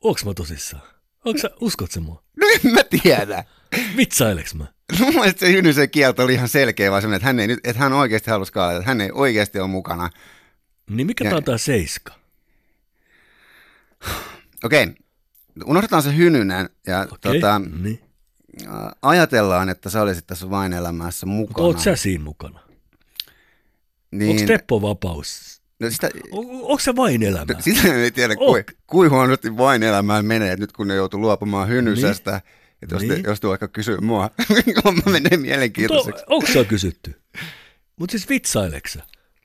Onks 0.00 0.24
mä 0.24 0.34
tosissaan? 0.34 0.82
Onks 1.24 1.40
sä, 1.40 1.50
uskot 1.60 1.90
sä 1.90 2.00
mua? 2.00 2.22
No 2.36 2.46
en 2.64 2.72
mä 2.72 2.80
tiedä. 3.02 3.44
Vitsaileks 3.96 4.54
mä? 4.54 4.64
No 4.64 5.06
mun 5.06 5.14
mielestä 5.14 5.40
se 5.40 5.52
Hynysen 5.52 5.90
kielto 5.90 6.22
oli 6.22 6.34
ihan 6.34 6.48
selkeä, 6.48 6.90
vaan 6.90 7.14
että 7.14 7.26
hän, 7.26 7.40
ei 7.40 7.46
nyt, 7.46 7.60
että 7.64 7.82
hän 7.82 7.92
oikeasti 7.92 8.30
halusi 8.30 8.52
kaalata, 8.52 8.78
että 8.78 8.90
hän 8.90 9.00
ei 9.00 9.10
oikeasti 9.12 9.60
ole 9.60 9.68
mukana. 9.68 10.10
Niin 10.90 11.06
mikä 11.06 11.24
ja... 11.24 11.30
tää 11.30 11.36
on 11.36 11.44
tää 11.44 11.58
seiska? 11.58 12.14
Okei, 14.64 14.82
okay. 14.82 14.94
unohdetaan 15.64 16.02
se 16.02 16.16
Hynynen 16.16 16.70
ja 16.86 17.00
okay. 17.00 17.34
tota, 17.34 17.58
niin. 17.58 18.00
ajatellaan, 19.02 19.68
että 19.68 19.90
sä 19.90 20.02
olisit 20.02 20.26
tässä 20.26 20.50
vain 20.50 20.72
elämässä 20.72 21.26
mukana. 21.26 21.48
Mutta 21.48 21.62
oot 21.62 21.80
sä 21.80 21.96
siinä 21.96 22.24
mukana? 22.24 22.60
Niin... 24.10 24.30
Onko 24.30 24.46
Teppo 24.46 24.82
Vapaus 24.82 25.62
No 25.80 25.90
sitä, 25.90 26.10
on, 26.32 26.46
onko 26.50 26.78
se 26.78 26.96
vain 26.96 27.22
elämä? 27.22 27.52
No, 27.54 27.60
sitä 27.60 27.94
ei 27.94 28.10
tiedä, 28.10 28.34
oh. 28.38 28.46
kui, 28.46 28.64
kui 28.86 29.08
huonosti 29.08 29.56
vain 29.56 29.82
elämään 29.82 30.26
menee, 30.26 30.56
nyt 30.56 30.72
kun 30.72 30.88
ne 30.88 30.94
joutuu 30.94 31.20
luopumaan 31.20 31.68
hynysestä. 31.68 32.30
Niin. 32.30 32.42
Että 32.82 32.94
jos, 32.94 33.02
niin. 33.02 33.22
te, 33.22 33.30
jos 33.30 33.40
te 33.40 33.48
vaikka 33.48 33.68
kysyy 33.68 34.00
mua, 34.00 34.30
mä 35.06 35.12
menee 35.12 35.36
mielenkiintoiseksi. 35.36 36.24
Onko 36.26 36.46
se 36.46 36.64
kysytty? 36.64 37.20
Mutta 37.96 38.10
siis 38.10 38.28
vitsaileksä? 38.28 39.02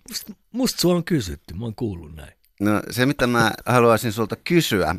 Musta, 0.10 0.34
musta 0.52 0.82
sua 0.82 0.96
on 0.96 1.04
kysytty, 1.04 1.54
mä 1.54 1.66
oon 1.66 1.76
kuullut 1.76 2.16
näin. 2.16 2.34
No 2.60 2.82
se, 2.90 3.06
mitä 3.06 3.28
mä 3.28 3.52
haluaisin 3.66 4.12
sulta 4.12 4.36
kysyä, 4.36 4.96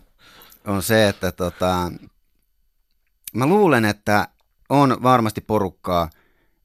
on 0.66 0.82
se, 0.82 1.08
että 1.08 1.32
tota, 1.32 1.92
mä 3.34 3.46
luulen, 3.46 3.84
että 3.84 4.28
on 4.68 5.02
varmasti 5.02 5.40
porukkaa, 5.40 6.10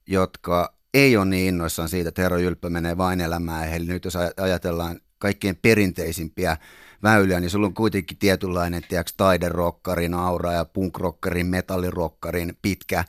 jotka 0.07 0.73
ei 0.93 1.17
ole 1.17 1.25
niin 1.25 1.47
innoissaan 1.47 1.89
siitä, 1.89 2.09
että 2.09 2.21
Herra 2.21 2.39
Jylppö 2.39 2.69
menee 2.69 2.97
vain 2.97 3.21
elämään. 3.21 3.73
Eli 3.73 3.85
nyt 3.85 4.05
jos 4.05 4.15
ajatellaan 4.41 4.99
kaikkein 5.19 5.55
perinteisimpiä 5.61 6.57
väyliä, 7.03 7.39
niin 7.39 7.49
sulla 7.49 7.67
on 7.67 7.73
kuitenkin 7.73 8.17
tietynlainen 8.17 8.83
tiedätkö, 8.89 9.13
taiderokkarin 9.17 10.13
aura 10.13 10.53
ja 10.53 10.65
punkrokkarin, 10.65 11.47
metallirokkarin 11.47 12.57
pitkä 12.61 13.05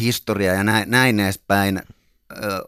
historia 0.00 0.54
ja 0.54 0.64
näin, 0.64 0.90
näin 0.90 1.20
edespäin. 1.20 1.82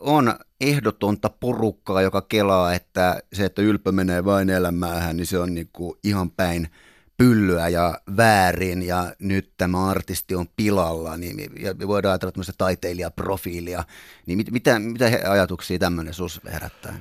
On 0.01 0.35
ehdotonta 0.61 1.31
porukkaa, 1.41 2.03
joka 2.03 2.23
kelaa, 2.23 2.75
että 2.75 3.23
se, 3.33 3.45
että 3.45 3.63
Ylppö 3.63 3.93
menee 3.93 4.25
vain 4.25 4.51
elämään, 4.51 5.17
niin 5.17 5.27
se 5.27 5.39
on 5.39 5.55
niin 5.55 5.69
kuin 5.73 5.99
ihan 6.05 6.31
päin– 6.31 6.69
pyllyä 7.21 7.69
ja 7.69 8.01
väärin 8.17 8.83
ja 8.83 9.15
nyt 9.19 9.53
tämä 9.57 9.87
artisti 9.87 10.35
on 10.35 10.47
pilalla, 10.57 11.17
niin 11.17 11.51
ja 11.61 11.89
voidaan 11.89 12.11
ajatella 12.13 12.33
tämmöistä 12.33 12.53
taiteilijaprofiilia, 12.59 13.85
niin 14.27 14.37
mit, 14.37 14.51
mitä, 14.51 14.79
mitä 14.79 15.05
ajatuksia 15.31 15.79
tämmöinen 15.79 16.15
sus 16.15 16.41
herättää? 16.53 17.01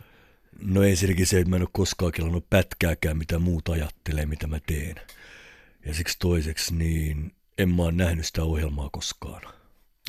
No 0.62 0.84
ensinnäkin 0.84 1.28
se, 1.28 1.40
että 1.40 1.50
mä 1.50 1.56
en 1.56 1.62
ole 1.62 1.70
koskaan 1.74 2.12
kelannut 2.12 2.50
pätkääkään, 2.50 3.18
mitä 3.18 3.40
muut 3.40 3.70
ajattelee, 3.70 4.26
mitä 4.26 4.48
mä 4.48 4.60
teen. 4.68 4.96
Ja 5.86 5.94
siksi 5.94 6.16
toiseksi, 6.20 6.76
niin 6.76 7.32
en 7.58 7.70
mä 7.70 7.84
ole 7.84 7.92
nähnyt 7.92 8.26
sitä 8.26 8.44
ohjelmaa 8.44 8.90
koskaan. 8.92 9.42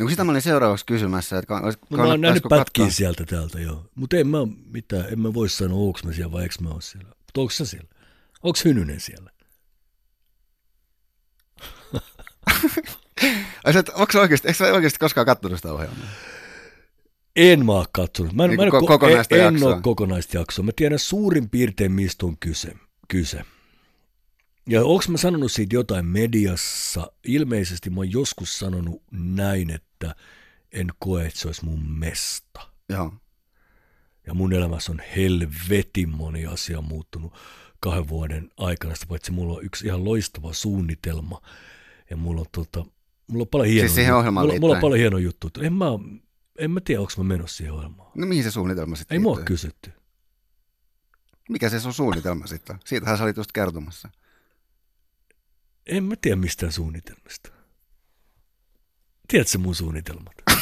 No 0.00 0.08
sitä 0.08 0.24
mä 0.24 0.30
olin 0.30 0.42
seuraavaksi 0.42 0.86
kysymässä, 0.86 1.38
että 1.38 1.54
kann- 1.54 1.76
no, 1.90 1.96
mä 1.96 2.04
oon 2.04 2.20
nähnyt 2.20 2.42
pätkiä 2.48 2.90
sieltä 2.90 3.24
täältä, 3.24 3.60
joo. 3.60 3.86
Mutta 3.94 4.16
en 4.16 4.26
mä 4.26 4.38
mitään, 4.70 5.04
en 5.12 5.20
mä 5.20 5.34
voi 5.34 5.48
sanoa, 5.48 5.78
onko 5.78 6.00
mä 6.04 6.12
siellä 6.12 6.32
vai 6.32 6.42
eikö 6.42 6.54
mä 6.60 6.68
ole 6.68 6.82
siellä. 6.82 7.08
Mutta 7.08 7.40
onko 7.40 7.50
sä 7.50 7.64
siellä? 7.64 7.88
Onko 8.42 8.58
Hynynen 8.64 9.00
siellä? 9.00 9.30
Ai 13.64 13.72
sä, 13.72 13.84
onko 13.94 14.20
oikeasti, 14.20 14.48
eikö 14.48 14.58
sä 14.58 14.64
oikeasti 14.64 14.98
koskaan 14.98 15.26
katsonut 15.26 15.58
sitä 15.58 15.72
ohjelmaa? 15.72 16.06
En 17.36 17.66
mä 17.66 17.72
oon 17.72 17.86
katsonut. 17.92 18.32
Mä 18.32 18.44
en, 18.44 18.50
niin 18.50 18.60
mä 18.60 18.64
en, 18.64 18.70
kokonaista 18.70 19.36
en, 19.36 19.56
en 19.56 19.64
ole 19.64 19.80
kokonaista 19.82 20.36
jaksoa. 20.36 20.64
Mä 20.64 20.72
tiedän 20.76 20.98
suurin 20.98 21.50
piirtein, 21.50 21.92
mistä 21.92 22.26
on 22.26 22.36
kyse. 22.40 22.74
kyse. 23.08 23.44
Ja 24.68 24.84
onko 24.84 25.04
mä 25.08 25.18
sanonut 25.18 25.52
siitä 25.52 25.76
jotain 25.76 26.06
mediassa? 26.06 27.12
Ilmeisesti 27.24 27.90
mä 27.90 27.96
oon 27.96 28.12
joskus 28.12 28.58
sanonut 28.58 29.02
näin, 29.10 29.70
että 29.70 30.14
en 30.72 30.86
koe, 30.98 31.26
että 31.26 31.40
se 31.40 31.48
olisi 31.48 31.64
mun 31.64 31.90
mesta. 31.90 32.60
Joo. 32.88 33.12
Ja 34.26 34.34
mun 34.34 34.52
elämässä 34.52 34.92
on 34.92 35.02
helvetin 35.16 36.08
moni 36.08 36.46
asia 36.46 36.80
muuttunut 36.80 37.32
kahden 37.80 38.08
vuoden 38.08 38.50
aikana, 38.56 38.94
sitä 38.94 39.06
paitsi 39.06 39.32
mulla 39.32 39.54
on 39.54 39.64
yksi 39.64 39.86
ihan 39.86 40.04
loistava 40.04 40.52
suunnitelma, 40.52 41.42
ja 42.10 42.16
mulla 42.16 42.40
on, 42.40 42.46
tota, 42.52 42.84
mulla 43.26 43.42
on 43.42 43.48
paljon 43.48 43.68
hienoja 43.68 43.88
siis 43.88 43.94
siihen 43.94 44.14
ohjelmaan 44.14 44.46
mulla, 44.46 44.60
mulla 44.60 44.74
on 44.74 44.80
paljon 44.80 44.98
hienoja 44.98 45.24
juttuja. 45.24 45.66
En 45.66 45.72
mä, 45.72 45.86
en 46.58 46.70
mä 46.70 46.80
tiedä, 46.80 47.00
onko 47.00 47.12
mä 47.16 47.24
menossa 47.24 47.56
siihen 47.56 47.74
ohjelmaan. 47.74 48.12
No 48.14 48.26
mihin 48.26 48.44
se 48.44 48.50
suunnitelma 48.50 48.96
sitten 48.96 49.14
Ei 49.14 49.18
liittyy? 49.18 49.36
mua 49.36 49.44
kysytty. 49.44 49.92
Mikä 51.48 51.68
se 51.68 51.86
on 51.86 51.94
suunnitelma 51.94 52.46
sitten 52.46 52.78
Siitähän 52.84 53.18
sä 53.18 53.24
olit 53.24 53.36
just 53.36 53.52
kertomassa. 53.52 54.08
En 55.86 56.04
mä 56.04 56.16
tiedä 56.16 56.36
mistään 56.36 56.72
suunnitelmista. 56.72 57.50
Tiedätkö 59.28 59.58
mun 59.58 59.74
suunnitelmat? 59.74 60.34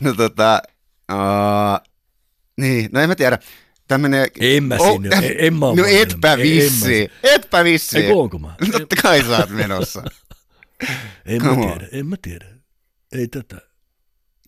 no 0.00 0.14
tota, 0.14 0.62
uh, 1.12 1.88
niin, 2.56 2.90
no 2.92 3.00
en 3.00 3.08
mä 3.08 3.14
tiedä. 3.14 3.38
Tämmönen... 3.88 4.26
En 4.40 4.64
mä 4.64 4.76
oh, 4.78 4.92
sinne, 4.92 5.16
en, 5.16 5.34
en 5.38 5.54
mä 5.54 5.66
No 5.66 5.84
etpä 5.90 6.36
vissi, 6.36 7.08
etpä 7.22 7.64
vissi. 7.64 7.98
Ei 7.98 8.12
onko 8.12 8.38
mä? 8.38 8.54
No 8.60 8.78
totta 8.78 8.96
kai 9.02 9.22
sä 9.24 9.36
oot 9.36 9.50
menossa. 9.50 10.02
en 11.26 11.44
mä 11.44 11.56
tiedä, 11.56 11.88
en 11.92 12.06
mä 12.06 12.16
tiedä. 12.22 12.46
Ei 13.12 13.28
tätä. 13.28 13.56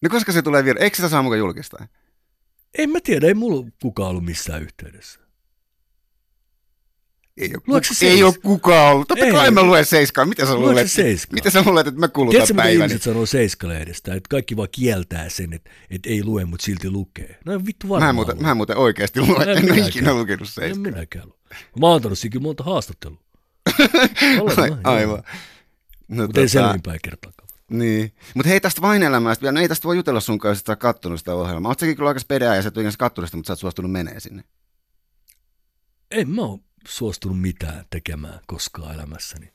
No 0.03 0.09
koska 0.09 0.33
se 0.33 0.42
tulee 0.42 0.64
vielä, 0.64 0.81
eikö 0.81 0.96
sitä 0.96 1.09
saa 1.09 1.22
mukaan 1.22 1.38
julkistaa? 1.38 1.87
En 2.79 2.90
mä 2.90 2.98
tiedä, 3.05 3.26
ei 3.26 3.35
mulla 3.35 3.70
kukaan 3.83 4.11
ollut 4.11 4.24
missään 4.24 4.62
yhteydessä. 4.62 5.19
Ei 7.40 7.50
ole, 7.55 7.81
ku, 7.81 8.05
ei 8.07 8.22
ole 8.22 8.35
kukaan 8.42 8.92
ollut. 8.92 9.09
Totta 9.09 9.24
ei. 9.24 9.33
kai 9.33 9.50
mä 9.50 9.62
luen 9.62 9.85
seiskaa. 9.85 10.24
Mitä 10.24 10.46
sä 10.46 10.55
luulet? 10.55 10.87
Mitä 11.33 11.50
sä 11.50 11.62
luulet, 11.66 11.87
että 11.87 12.00
mä 12.00 12.09
kulutan 12.09 12.31
Tiedätkö, 12.31 12.55
päiväni? 12.55 12.72
Tiedätkö, 12.72 12.92
ihmiset 12.92 13.03
sanoo 13.03 13.26
seiskalehdestä, 13.26 14.14
että 14.14 14.29
kaikki 14.29 14.57
vaan 14.57 14.68
kieltää 14.72 15.29
sen, 15.29 15.53
että, 15.53 15.70
että 15.90 16.09
ei 16.09 16.24
lue, 16.24 16.44
mutta 16.44 16.64
silti 16.64 16.90
lukee. 16.90 17.38
No 17.44 17.61
vittu 17.66 17.88
varmaan. 17.88 18.07
Mä 18.07 18.09
en 18.09 18.14
muuten, 18.14 18.42
mä 18.42 18.50
en 18.50 18.57
muuten 18.57 18.76
oikeasti 18.76 19.20
lue, 19.20 19.42
en, 19.42 19.59
en 19.59 19.72
ole 19.72 19.88
ikinä 19.88 20.14
lukenut 20.14 20.48
seiskaa. 20.48 20.66
En 20.66 20.94
minäkään 20.94 21.29
lue. 21.29 21.37
Mä 21.81 21.87
oon 21.87 21.94
antanut 21.94 22.18
siinä 22.18 22.40
monta 22.40 22.64
haastattelua. 22.64 23.18
Olen, 24.40 24.79
Aivan. 24.85 25.22
No, 26.09 26.22
mutta 26.22 26.26
tota, 26.26 26.40
ei 26.40 26.48
selvinpäin 26.48 27.00
kertaakaan. 27.03 27.48
Niin. 27.70 28.12
Mutta 28.35 28.48
hei 28.48 28.61
tästä 28.61 28.81
vain 28.81 29.03
elämästä, 29.03 29.53
no 29.53 29.61
ei 29.61 29.68
tästä 29.68 29.85
voi 29.85 29.96
jutella 29.96 30.20
sun 30.20 30.38
kanssa, 30.38 30.61
että 30.62 30.72
sä 30.72 30.76
kattonut 30.76 31.18
sitä 31.18 31.35
ohjelmaa. 31.35 31.70
Oot 31.70 31.79
säkin 31.79 31.96
kyllä 31.96 32.09
aika 32.09 32.20
spedeä 32.20 32.57
ja 32.57 32.62
sä 32.62 32.68
et 32.68 32.76
ole 32.76 32.90
katsonut 32.98 33.29
sitä, 33.29 33.37
mutta 33.37 33.46
sä 33.46 33.53
oot 33.53 33.59
suostunut 33.59 33.92
menee 33.92 34.20
sinne. 34.20 34.44
En 36.11 36.31
mä 36.31 36.42
oo 36.42 36.61
suostunut 36.88 37.40
mitään 37.40 37.85
tekemään 37.90 38.40
koskaan 38.47 38.95
elämässäni. 38.95 39.53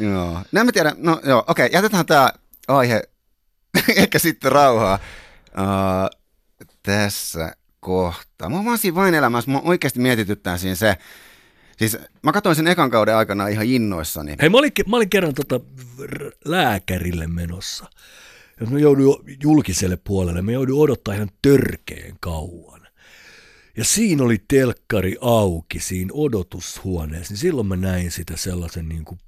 joo. 0.00 0.42
No 0.52 0.64
mä 0.64 0.72
tiedän, 0.72 0.96
no 0.98 1.20
joo, 1.24 1.44
okei, 1.46 1.70
jätetään 1.72 2.06
tämä 2.06 2.32
aihe 2.68 3.02
ehkä 3.96 4.18
sitten 4.18 4.52
rauhaa 4.52 4.98
uh, 5.48 6.20
tässä 6.82 7.56
kohtaa. 7.80 8.48
Mä 8.48 8.64
vaan 8.64 8.78
siinä 8.78 8.94
vain 8.94 9.14
elämässä, 9.14 9.50
mä 9.50 9.60
oikeasti 9.64 10.00
mietityttää 10.00 10.58
siinä 10.58 10.74
se, 10.74 10.96
Siis 11.78 11.98
mä 12.22 12.32
katsoin 12.32 12.56
sen 12.56 12.66
ekan 12.66 12.90
kauden 12.90 13.16
aikana 13.16 13.48
ihan 13.48 13.66
innoissani. 13.66 14.36
Hei, 14.40 14.48
mä 14.48 14.58
olin, 14.58 14.72
mä 14.86 14.96
olin 14.96 15.10
kerran 15.10 15.34
tota 15.34 15.60
lääkärille 16.44 17.26
menossa. 17.26 17.90
Ja 18.60 18.66
mä 18.66 18.78
joudun 18.78 19.24
julkiselle 19.42 19.98
puolelle, 20.04 20.42
mä 20.42 20.52
joudun 20.52 20.82
odottaa 20.82 21.14
ihan 21.14 21.30
törkeen 21.42 22.16
kauan. 22.20 22.83
Ja 23.76 23.84
siinä 23.84 24.24
oli 24.24 24.44
telkkari 24.48 25.16
auki 25.20 25.80
siinä 25.80 26.10
odotushuoneessa, 26.12 27.32
niin 27.32 27.38
silloin 27.38 27.66
mä 27.66 27.76
näin 27.76 28.10
sitä 28.10 28.36
sellaisen 28.36 28.88
niin 28.88 29.04
kuin 29.04 29.18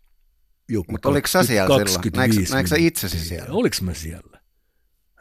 joku 0.68 0.92
Mutta 0.92 1.08
oliko 1.08 1.26
sä 1.26 1.42
siellä 1.42 1.76
silloin? 1.76 2.12
Näetkö, 2.16 2.40
näetkö 2.50 2.68
sä 2.68 2.76
itsesi 2.76 3.18
siellä? 3.18 3.48
Oliko 3.50 3.76
mä 3.82 3.94
siellä? 3.94 4.40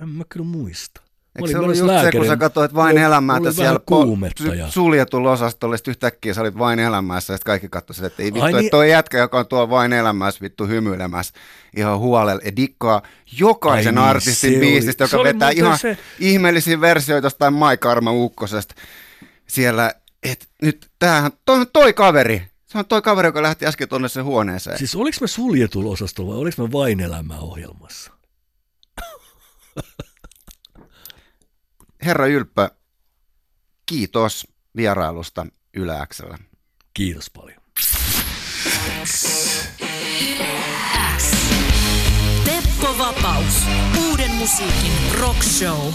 En 0.01 0.09
mä 0.09 0.23
kyllä 0.29 0.45
muista. 0.45 1.01
Eikö 1.35 1.51
se 1.51 1.57
ollut 1.57 1.77
just 1.77 2.01
se, 2.01 2.11
kun 2.11 2.25
sä 2.25 2.37
katsoit 2.37 2.73
vain 2.73 2.97
elämää, 2.97 3.37
että 3.37 3.51
siellä 3.51 3.79
po- 3.91 4.55
ja... 4.55 4.71
suljetulla 4.71 5.31
osastolla, 5.31 5.77
sitten 5.77 5.91
yhtäkkiä 5.91 6.33
sä 6.33 6.41
olit 6.41 6.57
vain 6.57 6.79
elämässä, 6.79 7.33
ja 7.33 7.37
sitten 7.37 7.51
kaikki 7.51 7.69
katsoivat, 7.69 8.03
että 8.03 8.23
ei 8.23 8.33
vittu, 8.33 8.45
niin... 8.45 8.59
että 8.59 8.69
toi 8.69 8.89
jätkä, 8.89 9.17
joka 9.17 9.39
on 9.39 9.47
tuolla 9.47 9.69
vain 9.69 9.93
elämässä, 9.93 10.41
vittu 10.41 10.67
hymyilemässä 10.67 11.33
ihan 11.75 11.99
huolella, 11.99 12.41
ja 12.45 12.55
dikkaa 12.55 13.01
jokaisen 13.39 13.97
Ai 13.97 14.03
niin, 14.03 14.09
artistin 14.09 14.59
biisistä, 14.59 15.03
joka 15.03 15.23
vetää 15.23 15.49
ihan 15.49 15.79
se... 15.79 15.97
ihmeellisiä 16.19 16.81
versioita 16.81 17.25
jostain 17.25 17.53
Mai 17.53 17.77
Karma 17.77 18.11
Ukkosesta 18.11 18.75
siellä, 19.47 19.93
että 20.23 20.45
nyt 20.61 20.91
tämähän, 20.99 21.31
toi 21.45 21.59
on 21.59 21.67
toi 21.73 21.93
kaveri, 21.93 22.47
se 22.65 22.77
on 22.77 22.85
toi 22.85 23.01
kaveri, 23.01 23.27
joka 23.27 23.41
lähti 23.41 23.65
äsken 23.65 23.89
tuonne 23.89 24.09
sen 24.09 24.23
huoneeseen. 24.23 24.77
Siis 24.77 24.95
oliko 24.95 25.17
me 25.21 25.27
suljetulla 25.27 25.91
osastolla 25.91 26.33
vai 26.33 26.41
oliko 26.41 26.63
me 26.63 26.71
vain 26.71 26.99
elämää 26.99 27.39
ohjelmassa? 27.39 28.11
Herra 32.05 32.27
Ylppö, 32.27 32.69
kiitos 33.85 34.47
vierailusta 34.75 35.47
Yläksellä. 35.73 36.37
Kiitos 36.93 37.29
paljon. 37.29 37.61
Teppo 42.45 42.97
Vapaus. 42.97 43.63
Uuden 44.09 44.31
musiikin 44.31 44.91
rock 45.19 45.43
show. 45.43 45.93